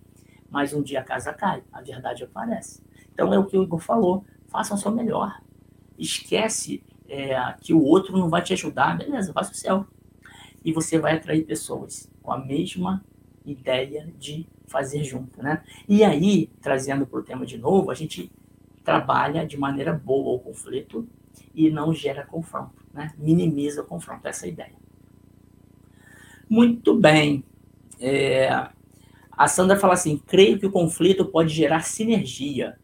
Mas 0.50 0.72
um 0.72 0.82
dia 0.82 1.00
a 1.00 1.04
casa 1.04 1.32
cai, 1.32 1.62
a 1.72 1.82
verdade 1.82 2.24
aparece. 2.24 2.82
Então 3.12 3.32
é 3.34 3.38
o 3.38 3.44
que 3.44 3.56
o 3.56 3.62
Igor 3.62 3.80
falou. 3.80 4.24
Façam 4.48 4.76
o 4.76 4.80
seu 4.80 4.90
melhor. 4.90 5.40
Esquece 5.98 6.82
é, 7.08 7.36
que 7.60 7.72
o 7.72 7.82
outro 7.82 8.16
não 8.16 8.28
vai 8.28 8.42
te 8.42 8.52
ajudar. 8.52 8.96
Beleza, 8.96 9.32
faça 9.32 9.52
o 9.52 9.54
seu. 9.54 9.86
E 10.64 10.72
você 10.72 10.98
vai 10.98 11.16
atrair 11.16 11.44
pessoas 11.44 12.10
com 12.22 12.32
a 12.32 12.38
mesma 12.38 13.04
ideia 13.44 14.12
de 14.18 14.46
fazer 14.66 15.02
junto, 15.02 15.42
né? 15.42 15.62
E 15.88 16.04
aí, 16.04 16.50
trazendo 16.60 17.06
para 17.06 17.20
o 17.20 17.22
tema 17.22 17.46
de 17.46 17.56
novo, 17.56 17.90
a 17.90 17.94
gente 17.94 18.30
trabalha 18.84 19.46
de 19.46 19.56
maneira 19.56 19.92
boa 19.92 20.36
o 20.36 20.38
conflito 20.38 21.06
e 21.54 21.70
não 21.70 21.92
gera 21.92 22.24
confronto, 22.24 22.84
né? 22.92 23.12
Minimiza 23.18 23.82
o 23.82 23.86
confronto, 23.86 24.26
essa 24.26 24.46
é 24.46 24.48
a 24.48 24.52
ideia. 24.52 24.74
Muito 26.48 26.94
bem. 26.94 27.44
É, 28.00 28.48
a 29.30 29.48
Sandra 29.48 29.78
fala 29.78 29.94
assim: 29.94 30.18
creio 30.18 30.58
que 30.58 30.66
o 30.66 30.72
conflito 30.72 31.24
pode 31.24 31.52
gerar 31.54 31.82
sinergia. 31.82 32.78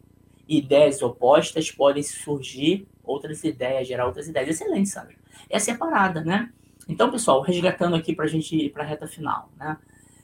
Ideias 0.47 1.01
opostas 1.01 1.71
podem 1.71 2.03
surgir, 2.03 2.87
outras 3.03 3.43
ideias, 3.43 3.87
gerar 3.87 4.05
outras 4.05 4.27
ideias. 4.27 4.49
Excelente, 4.49 4.89
Sandra. 4.89 5.15
Essa 5.49 5.71
é 5.71 5.73
a 5.73 5.77
parada, 5.77 6.21
né? 6.21 6.51
Então, 6.87 7.09
pessoal, 7.09 7.41
resgatando 7.41 7.95
aqui 7.95 8.15
para 8.15 8.25
a 8.25 8.27
gente 8.27 8.55
ir 8.55 8.69
para 8.71 8.83
a 8.83 8.85
reta 8.85 9.07
final, 9.07 9.49
né? 9.57 9.77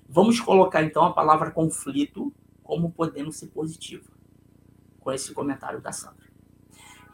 Vamos 0.08 0.40
colocar 0.40 0.84
então 0.84 1.04
a 1.06 1.14
palavra 1.14 1.52
conflito 1.52 2.34
como 2.62 2.92
podendo 2.92 3.32
ser 3.32 3.48
positiva, 3.48 4.10
com 5.00 5.12
esse 5.12 5.34
comentário 5.34 5.82
da 5.82 5.92
Sandra. 5.92 6.30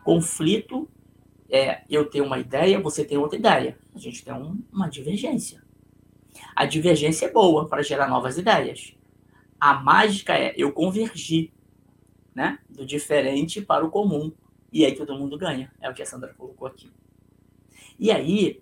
Conflito 0.04 0.90
é 1.50 1.84
eu 1.90 2.10
tenho 2.10 2.26
uma 2.26 2.40
ideia, 2.40 2.80
você 2.80 3.06
tem 3.06 3.18
outra 3.18 3.38
ideia. 3.38 3.78
A 3.94 4.00
gente 4.00 4.24
tem 4.24 4.34
um, 4.34 4.62
uma 4.72 4.90
divergência. 4.90 5.64
A 6.56 6.66
divergência 6.66 7.28
é 7.28 7.32
boa 7.32 7.68
para 7.68 7.82
gerar 7.82 8.08
novas 8.08 8.38
ideias. 8.38 8.96
A 9.60 9.74
mágica 9.76 10.34
é 10.34 10.54
eu 10.58 10.72
convergir, 10.72 11.52
né? 12.38 12.60
Do 12.70 12.86
diferente 12.86 13.60
para 13.60 13.84
o 13.84 13.90
comum. 13.90 14.32
E 14.72 14.86
aí 14.86 14.96
todo 14.96 15.18
mundo 15.18 15.40
ganha. 15.40 15.74
É 15.82 15.90
o 15.90 15.94
que 15.94 16.04
a 16.04 16.06
Sandra 16.06 16.36
colocou 16.36 16.68
aqui. 16.68 16.92
E 17.98 18.12
aí, 18.12 18.62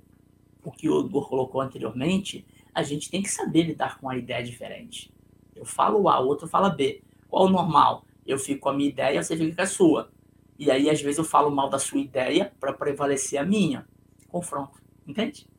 o 0.63 0.71
que 0.71 0.89
o 0.89 1.05
Igor 1.05 1.27
colocou 1.27 1.59
anteriormente, 1.59 2.47
a 2.73 2.81
gente 2.81 3.11
tem 3.11 3.21
que 3.21 3.29
saber 3.29 3.63
lidar 3.63 3.99
com 3.99 4.09
a 4.09 4.15
ideia 4.15 4.41
diferente. 4.41 5.13
Eu 5.53 5.65
falo 5.65 6.07
A, 6.07 6.21
o 6.21 6.27
outro 6.27 6.47
fala 6.47 6.69
B. 6.69 7.03
Qual 7.27 7.47
o 7.47 7.49
normal? 7.49 8.05
Eu 8.25 8.39
fico 8.39 8.61
com 8.61 8.69
a 8.69 8.73
minha 8.73 8.87
ideia, 8.87 9.21
você 9.21 9.35
fica 9.35 9.53
com 9.53 9.61
a 9.61 9.67
sua. 9.67 10.09
E 10.57 10.71
aí, 10.71 10.89
às 10.89 11.01
vezes, 11.01 11.17
eu 11.17 11.25
falo 11.25 11.51
mal 11.51 11.69
da 11.69 11.77
sua 11.77 11.99
ideia 11.99 12.53
para 12.57 12.71
prevalecer 12.71 13.37
a 13.37 13.43
minha. 13.43 13.85
Confronto. 14.29 14.81
Entende? 15.05 15.49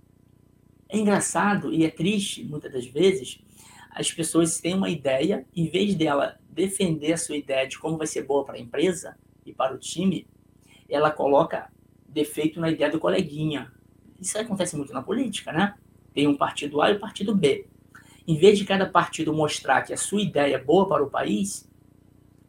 É 0.88 0.96
engraçado 0.96 1.70
e 1.70 1.85
é 1.85 1.90
triste, 1.90 2.42
muitas 2.44 2.72
das 2.72 2.87
vezes, 2.87 3.42
as 3.90 4.11
pessoas 4.11 4.59
têm 4.59 4.72
uma 4.72 4.88
ideia, 4.88 5.46
em 5.55 5.68
vez 5.68 5.94
dela 5.94 6.40
defender 6.57 7.12
a 7.12 7.19
sua 7.19 7.37
ideia 7.37 7.69
de 7.69 7.79
como 7.79 7.99
vai 7.99 8.07
ser 8.07 8.23
boa 8.23 8.45
para 8.45 8.57
a 8.57 8.59
empresa 8.59 9.16
e 9.45 9.53
para 9.53 9.75
o 9.75 9.79
time, 9.79 10.27
ela 10.88 11.11
coloca 11.11 11.71
defeito 12.09 12.59
na 12.59 12.71
ideia 12.71 12.90
do 12.90 12.99
coleguinha. 12.99 13.71
Isso 14.19 14.38
acontece 14.38 14.75
muito 14.75 14.92
na 14.92 15.03
política, 15.03 15.53
né? 15.53 15.75
Tem 16.14 16.27
um 16.27 16.37
partido 16.37 16.81
A 16.81 16.90
e 16.90 16.95
o 16.95 16.97
um 16.97 17.01
partido 17.01 17.37
B. 17.37 17.69
Em 18.27 18.37
vez 18.37 18.59
de 18.59 18.64
cada 18.64 18.87
partido 18.87 19.35
mostrar 19.35 19.83
que 19.83 19.92
a 19.92 19.97
sua 19.99 20.23
ideia 20.23 20.55
é 20.55 20.59
boa 20.59 20.88
para 20.88 21.05
o 21.05 21.11
país, 21.11 21.71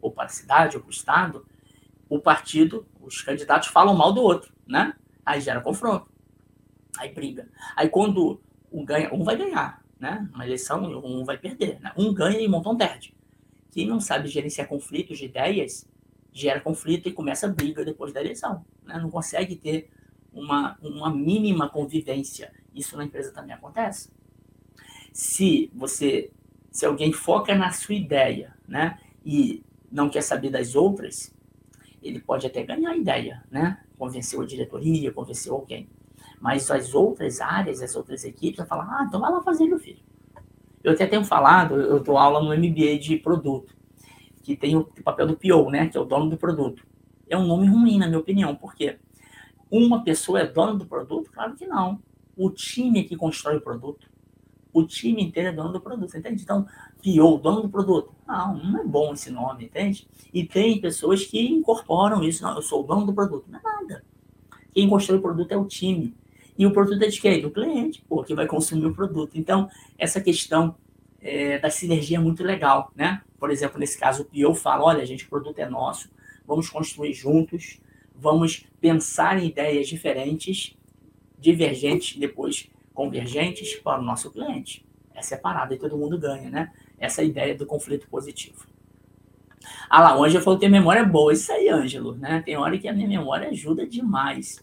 ou 0.00 0.10
para 0.10 0.24
a 0.24 0.28
cidade, 0.28 0.76
ou 0.76 0.82
para 0.82 0.88
o 0.88 0.92
estado, 0.92 1.46
o 2.08 2.18
partido, 2.18 2.86
os 3.00 3.20
candidatos 3.20 3.68
falam 3.68 3.94
mal 3.94 4.12
do 4.12 4.22
outro, 4.22 4.50
né? 4.66 4.94
Aí 5.24 5.40
gera 5.42 5.60
confronto. 5.60 6.08
Aí 6.98 7.12
briga. 7.12 7.46
Aí 7.76 7.90
quando 7.90 8.40
um 8.72 8.84
ganha, 8.84 9.12
um 9.12 9.22
vai 9.22 9.36
ganhar, 9.36 9.84
né? 10.00 10.26
Uma 10.34 10.46
eleição, 10.46 10.82
um 11.04 11.24
vai 11.24 11.36
perder. 11.36 11.78
Né? 11.80 11.92
Um 11.96 12.14
ganha 12.14 12.40
e 12.40 12.48
um 12.48 12.50
montão 12.50 12.74
perde. 12.74 13.17
Quem 13.70 13.86
não 13.86 14.00
sabe 14.00 14.28
gerenciar 14.28 14.68
conflitos 14.68 15.18
de 15.18 15.26
ideias, 15.26 15.86
gera 16.32 16.60
conflito 16.60 17.08
e 17.08 17.12
começa 17.12 17.46
a 17.46 17.50
briga 17.50 17.84
depois 17.84 18.12
da 18.12 18.20
eleição. 18.20 18.64
Né? 18.84 18.98
Não 18.98 19.10
consegue 19.10 19.56
ter 19.56 19.90
uma, 20.32 20.78
uma 20.80 21.10
mínima 21.14 21.68
convivência. 21.68 22.52
Isso 22.74 22.96
na 22.96 23.04
empresa 23.04 23.32
também 23.32 23.54
acontece. 23.54 24.10
Se 25.12 25.70
você, 25.74 26.30
se 26.70 26.86
alguém 26.86 27.12
foca 27.12 27.54
na 27.54 27.70
sua 27.72 27.94
ideia, 27.94 28.54
né? 28.66 28.98
E 29.24 29.64
não 29.90 30.08
quer 30.08 30.22
saber 30.22 30.50
das 30.50 30.74
outras, 30.74 31.34
ele 32.02 32.20
pode 32.20 32.46
até 32.46 32.62
ganhar 32.62 32.90
a 32.90 32.96
ideia, 32.96 33.42
né? 33.50 33.82
Convenceu 33.98 34.40
a 34.42 34.46
diretoria, 34.46 35.12
convenceu 35.12 35.54
alguém. 35.54 35.88
Mas 36.40 36.70
as 36.70 36.94
outras 36.94 37.40
áreas, 37.40 37.82
as 37.82 37.96
outras 37.96 38.24
equipes, 38.24 38.58
vão 38.58 38.66
falar, 38.66 38.84
ah, 38.84 39.04
então 39.08 39.20
vai 39.20 39.32
lá 39.32 39.42
fazer, 39.42 39.66
meu 39.66 39.78
filho. 39.78 39.98
Eu 40.82 40.92
até 40.92 41.06
tenho 41.06 41.24
falado, 41.24 41.74
eu 41.74 42.00
dou 42.00 42.16
aula 42.16 42.40
no 42.40 42.56
MBA 42.56 42.98
de 42.98 43.16
produto, 43.16 43.74
que 44.42 44.56
tem 44.56 44.76
o 44.76 44.84
papel 45.04 45.26
do 45.26 45.36
PO, 45.36 45.70
né, 45.70 45.88
que 45.88 45.96
é 45.96 46.00
o 46.00 46.04
dono 46.04 46.30
do 46.30 46.36
produto. 46.36 46.86
É 47.28 47.36
um 47.36 47.46
nome 47.46 47.66
ruim, 47.66 47.98
na 47.98 48.06
minha 48.06 48.18
opinião, 48.18 48.54
porque 48.54 48.98
uma 49.70 50.02
pessoa 50.02 50.40
é 50.40 50.46
dona 50.46 50.74
do 50.74 50.86
produto? 50.86 51.30
Claro 51.30 51.54
que 51.54 51.66
não. 51.66 52.00
O 52.36 52.50
time 52.50 53.00
é 53.00 53.04
que 53.04 53.16
constrói 53.16 53.56
o 53.56 53.60
produto. 53.60 54.08
O 54.72 54.84
time 54.84 55.22
inteiro 55.22 55.48
é 55.48 55.52
dono 55.52 55.72
do 55.72 55.80
produto, 55.80 56.16
entende? 56.16 56.42
Então, 56.42 56.66
PO, 57.02 57.38
dono 57.38 57.62
do 57.62 57.68
produto. 57.68 58.14
Não, 58.26 58.56
não 58.56 58.80
é 58.80 58.84
bom 58.84 59.12
esse 59.12 59.30
nome, 59.30 59.64
entende? 59.64 60.06
E 60.32 60.44
tem 60.44 60.80
pessoas 60.80 61.24
que 61.24 61.40
incorporam 61.40 62.22
isso. 62.22 62.42
Não, 62.42 62.54
eu 62.54 62.62
sou 62.62 62.84
o 62.84 62.86
dono 62.86 63.04
do 63.04 63.12
produto. 63.12 63.46
Não 63.48 63.58
é 63.58 63.62
nada. 63.62 64.04
Quem 64.72 64.88
constrói 64.88 65.18
o 65.18 65.22
produto 65.22 65.52
é 65.52 65.56
o 65.56 65.64
time. 65.64 66.14
E 66.58 66.66
o 66.66 66.72
produto 66.72 67.00
é 67.00 67.06
de 67.06 67.20
quem? 67.20 67.40
Do 67.40 67.52
cliente, 67.52 68.04
pô, 68.08 68.24
que 68.24 68.34
vai 68.34 68.46
consumir 68.46 68.86
o 68.86 68.94
produto. 68.94 69.38
Então, 69.38 69.70
essa 69.96 70.20
questão 70.20 70.74
é, 71.20 71.56
da 71.58 71.70
sinergia 71.70 72.18
é 72.18 72.20
muito 72.20 72.42
legal, 72.42 72.90
né? 72.96 73.22
Por 73.38 73.52
exemplo, 73.52 73.78
nesse 73.78 73.96
caso, 73.96 74.22
o 74.22 74.24
PO 74.24 74.54
fala, 74.56 74.84
olha, 74.84 75.06
gente, 75.06 75.24
o 75.24 75.28
produto 75.28 75.56
é 75.60 75.68
nosso, 75.68 76.10
vamos 76.44 76.68
construir 76.68 77.14
juntos, 77.14 77.80
vamos 78.12 78.66
pensar 78.80 79.40
em 79.40 79.46
ideias 79.46 79.86
diferentes, 79.86 80.76
divergentes, 81.38 82.18
depois 82.18 82.68
convergentes 82.92 83.76
para 83.76 84.00
o 84.00 84.04
nosso 84.04 84.28
cliente. 84.28 84.84
É 85.14 85.34
a 85.34 85.38
parada 85.38 85.74
e 85.74 85.78
todo 85.78 85.96
mundo 85.96 86.18
ganha, 86.18 86.50
né? 86.50 86.72
Essa 86.98 87.22
é 87.22 87.24
a 87.24 87.28
ideia 87.28 87.54
do 87.54 87.66
conflito 87.66 88.08
positivo. 88.08 88.66
Ah 89.88 90.00
lá, 90.00 90.18
o 90.18 90.24
Ângelo 90.24 90.42
falou 90.42 90.58
que 90.58 90.64
tem 90.64 90.70
memória 90.70 91.04
boa. 91.04 91.32
Isso 91.32 91.52
aí, 91.52 91.68
Ângelo, 91.68 92.16
né? 92.16 92.42
Tem 92.44 92.56
hora 92.56 92.76
que 92.78 92.88
a 92.88 92.92
minha 92.92 93.08
memória 93.08 93.48
ajuda 93.48 93.86
demais. 93.86 94.62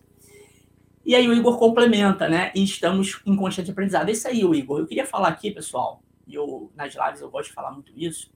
E 1.06 1.14
aí 1.14 1.28
o 1.28 1.34
Igor 1.34 1.60
complementa, 1.60 2.28
né? 2.28 2.52
E 2.56 2.64
estamos 2.64 3.22
em 3.28 3.36
constante 3.36 3.70
aprendizado. 3.70 4.10
É 4.10 4.12
isso 4.12 4.28
aí, 4.28 4.44
o 4.44 4.56
Igor. 4.56 4.80
Eu 4.80 4.88
queria 4.88 5.06
falar 5.06 5.28
aqui, 5.28 5.52
pessoal, 5.52 6.02
e 6.26 6.34
eu 6.34 6.72
nas 6.76 6.96
lives 6.96 7.22
eu 7.22 7.30
gosto 7.30 7.50
de 7.50 7.54
falar 7.54 7.72
muito 7.72 7.94
isso. 7.96 8.32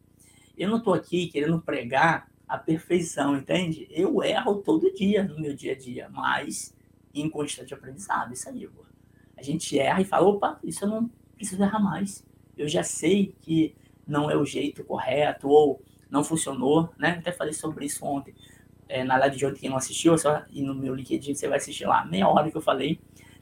Eu 0.56 0.70
não 0.70 0.78
estou 0.78 0.94
aqui 0.94 1.28
querendo 1.28 1.60
pregar 1.60 2.30
a 2.48 2.60
perfeição, 2.60 3.36
entende? 3.36 3.88
Eu 3.90 4.22
erro 4.24 4.58
todo 4.58 4.94
dia 4.94 5.24
no 5.24 5.40
meu 5.40 5.56
dia 5.56 5.72
a 5.72 5.76
dia, 5.76 6.10
mas 6.10 6.76
em 7.12 7.28
constante 7.28 7.74
aprendizado. 7.74 8.34
Isso 8.34 8.48
aí, 8.48 8.64
Igor. 8.64 8.86
A 9.36 9.42
gente 9.42 9.80
erra 9.80 10.02
e 10.02 10.06
fala, 10.06 10.28
opa, 10.28 10.60
isso 10.64 10.86
eu 10.86 10.90
não 10.90 11.10
preciso 11.36 11.64
errar 11.64 11.80
mais. 11.80 12.24
Eu 12.56 12.68
já 12.68 12.84
sei 12.84 13.34
que 13.42 13.76
não 14.06 14.30
é 14.30 14.38
o 14.38 14.46
jeito 14.46 14.84
correto 14.84 15.48
ou 15.48 15.82
não 16.08 16.24
funcionou, 16.24 16.94
né? 17.00 17.18
Até 17.20 17.32
falei 17.32 17.54
sobre 17.54 17.86
isso 17.86 18.06
ontem 18.06 18.36
é, 18.90 19.04
na 19.04 19.18
live 19.18 19.38
de 19.38 19.46
ontem, 19.46 19.60
quem 19.60 19.70
não 19.70 19.78
assistiu, 19.78 20.16
é 20.16 20.18
só 20.18 20.44
ir 20.52 20.64
no 20.64 20.74
meu 20.74 20.96
LinkedIn, 20.96 21.36
você 21.36 21.48
vai 21.48 21.58
assistir 21.58 21.86
lá, 21.86 22.04
meia 22.04 22.28
hora 22.28 22.50
que 22.50 22.58
eu 22.58 22.62
falei 22.62 23.00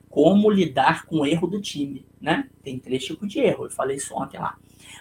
como 0.09 0.49
lidar 0.49 1.05
com 1.05 1.19
o 1.19 1.25
erro 1.25 1.47
do 1.47 1.61
time, 1.61 2.05
né? 2.19 2.49
Tem 2.63 2.79
três 2.79 3.03
tipos 3.03 3.29
de 3.29 3.39
erro, 3.39 3.65
eu 3.65 3.69
falei 3.69 3.97
isso 3.97 4.15
ontem 4.15 4.39
lá. 4.39 4.57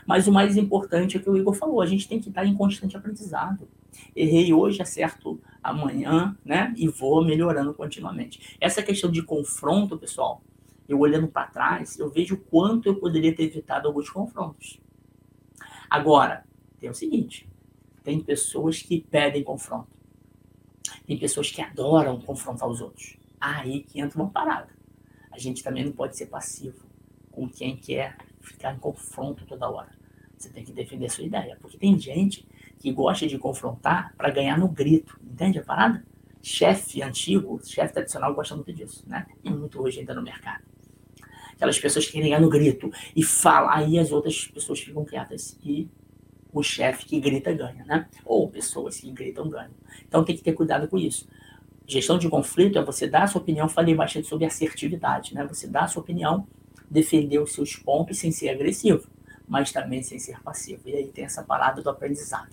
Mas 0.07 0.27
o 0.27 0.33
mais 0.33 0.57
importante 0.57 1.17
é 1.17 1.21
o 1.21 1.23
que 1.23 1.31
o 1.31 1.37
Igor 1.37 1.55
falou, 1.55 1.81
a 1.81 1.87
gente 1.87 2.09
tem 2.09 2.21
que 2.21 2.29
estar 2.29 2.45
em 2.45 2.55
constante 2.55 2.97
aprendizado. 2.97 3.69
Errei 4.15 4.53
hoje, 4.53 4.83
acerto 4.83 5.41
amanhã, 5.63 6.37
né? 6.45 6.73
E 6.77 6.87
vou 6.87 7.25
melhorando 7.25 7.73
continuamente. 7.73 8.57
Essa 8.61 8.83
questão 8.83 9.11
de 9.11 9.23
confronto, 9.23 9.97
pessoal, 9.97 10.43
eu 10.89 10.99
olhando 10.99 11.29
para 11.29 11.47
trás, 11.47 11.99
eu 11.99 12.11
vejo 12.11 12.37
quanto 12.37 12.87
eu 12.87 12.97
poderia 12.97 13.35
ter 13.35 13.45
evitado 13.45 13.89
alguns 13.89 14.11
confrontos. 14.11 14.79
Agora, 15.89 16.45
tem 16.79 16.91
o 16.91 16.95
seguinte: 16.95 17.49
tem 18.05 18.21
pessoas 18.21 18.83
que 18.83 19.01
pedem 19.01 19.43
confronto. 19.43 19.96
Tem 21.07 21.17
pessoas 21.19 21.51
que 21.51 21.63
adoram 21.63 22.21
confrontar 22.21 22.69
os 22.69 22.81
outros. 22.81 23.17
Aí 23.41 23.83
que 23.83 24.01
entra 24.01 24.21
uma 24.21 24.31
parada. 24.31 24.69
A 25.31 25.39
gente 25.39 25.63
também 25.63 25.85
não 25.85 25.93
pode 25.93 26.17
ser 26.17 26.27
passivo 26.27 26.85
com 27.31 27.49
quem 27.49 27.77
quer 27.77 28.17
ficar 28.41 28.75
em 28.75 28.79
confronto 28.79 29.45
toda 29.45 29.71
hora. 29.71 29.91
Você 30.37 30.49
tem 30.49 30.65
que 30.65 30.73
defender 30.73 31.07
a 31.07 31.11
sua 31.11 31.25
ideia. 31.25 31.57
Porque 31.61 31.79
tem 31.79 31.99
gente 31.99 32.47
que 32.79 32.91
gosta 32.93 33.27
de 33.27 33.39
confrontar 33.39 34.15
para 34.17 34.31
ganhar 34.31 34.59
no 34.59 34.69
grito. 34.69 35.19
Entende 35.23 35.59
a 35.59 35.63
parada? 35.63 36.05
Chefe 36.43 37.03
antigo, 37.03 37.61
chefe 37.65 37.93
tradicional 37.93 38.35
gosta 38.35 38.55
muito 38.55 38.73
disso, 38.73 39.05
né? 39.07 39.27
E 39.43 39.51
muito 39.51 39.83
hoje 39.83 40.01
ainda 40.01 40.15
no 40.15 40.23
mercado. 40.23 40.63
Aquelas 41.53 41.79
pessoas 41.79 42.07
que 42.07 42.13
querem 42.13 42.29
ganhar 42.29 42.41
no 42.41 42.49
grito 42.49 42.91
e 43.15 43.23
fala, 43.23 43.75
aí 43.75 43.99
as 43.99 44.13
outras 44.13 44.47
pessoas 44.47 44.79
ficam 44.81 45.05
quietas 45.05 45.59
e 45.65 45.89
o 46.61 46.63
chefe 46.63 47.05
que 47.05 47.21
grita 47.21 47.53
ganha, 47.53 47.85
né? 47.85 48.09
Ou 48.25 48.49
pessoas 48.49 48.99
que 48.99 49.11
gritam 49.11 49.49
ganham. 49.49 49.71
Então 50.07 50.25
tem 50.25 50.37
que 50.37 50.43
ter 50.43 50.53
cuidado 50.53 50.89
com 50.89 50.97
isso. 50.99 51.29
Gestão 51.87 52.19
de 52.19 52.29
conflito 52.29 52.79
é 52.79 52.85
você 52.85 53.07
dar 53.07 53.25
a 53.25 53.27
sua 53.27 53.41
opinião, 53.41 53.69
falei 53.69 53.95
bastante 53.95 54.27
sobre 54.27 54.47
assertividade, 54.47 55.35
né? 55.35 55.45
Você 55.47 55.67
dá 55.67 55.83
a 55.83 55.89
sua 55.89 56.03
opinião, 56.03 56.47
defender 56.91 57.39
os 57.39 57.53
seus 57.53 57.77
pontos 57.77 58.19
sem 58.19 58.33
ser 58.33 58.49
agressivo, 58.49 59.07
mas 59.47 59.71
também 59.71 60.03
sem 60.03 60.19
ser 60.19 60.43
passivo. 60.43 60.83
E 60.89 60.95
aí 60.95 61.07
tem 61.09 61.25
essa 61.25 61.43
parada 61.43 61.83
do 61.83 61.91
aprendizado. 61.91 62.51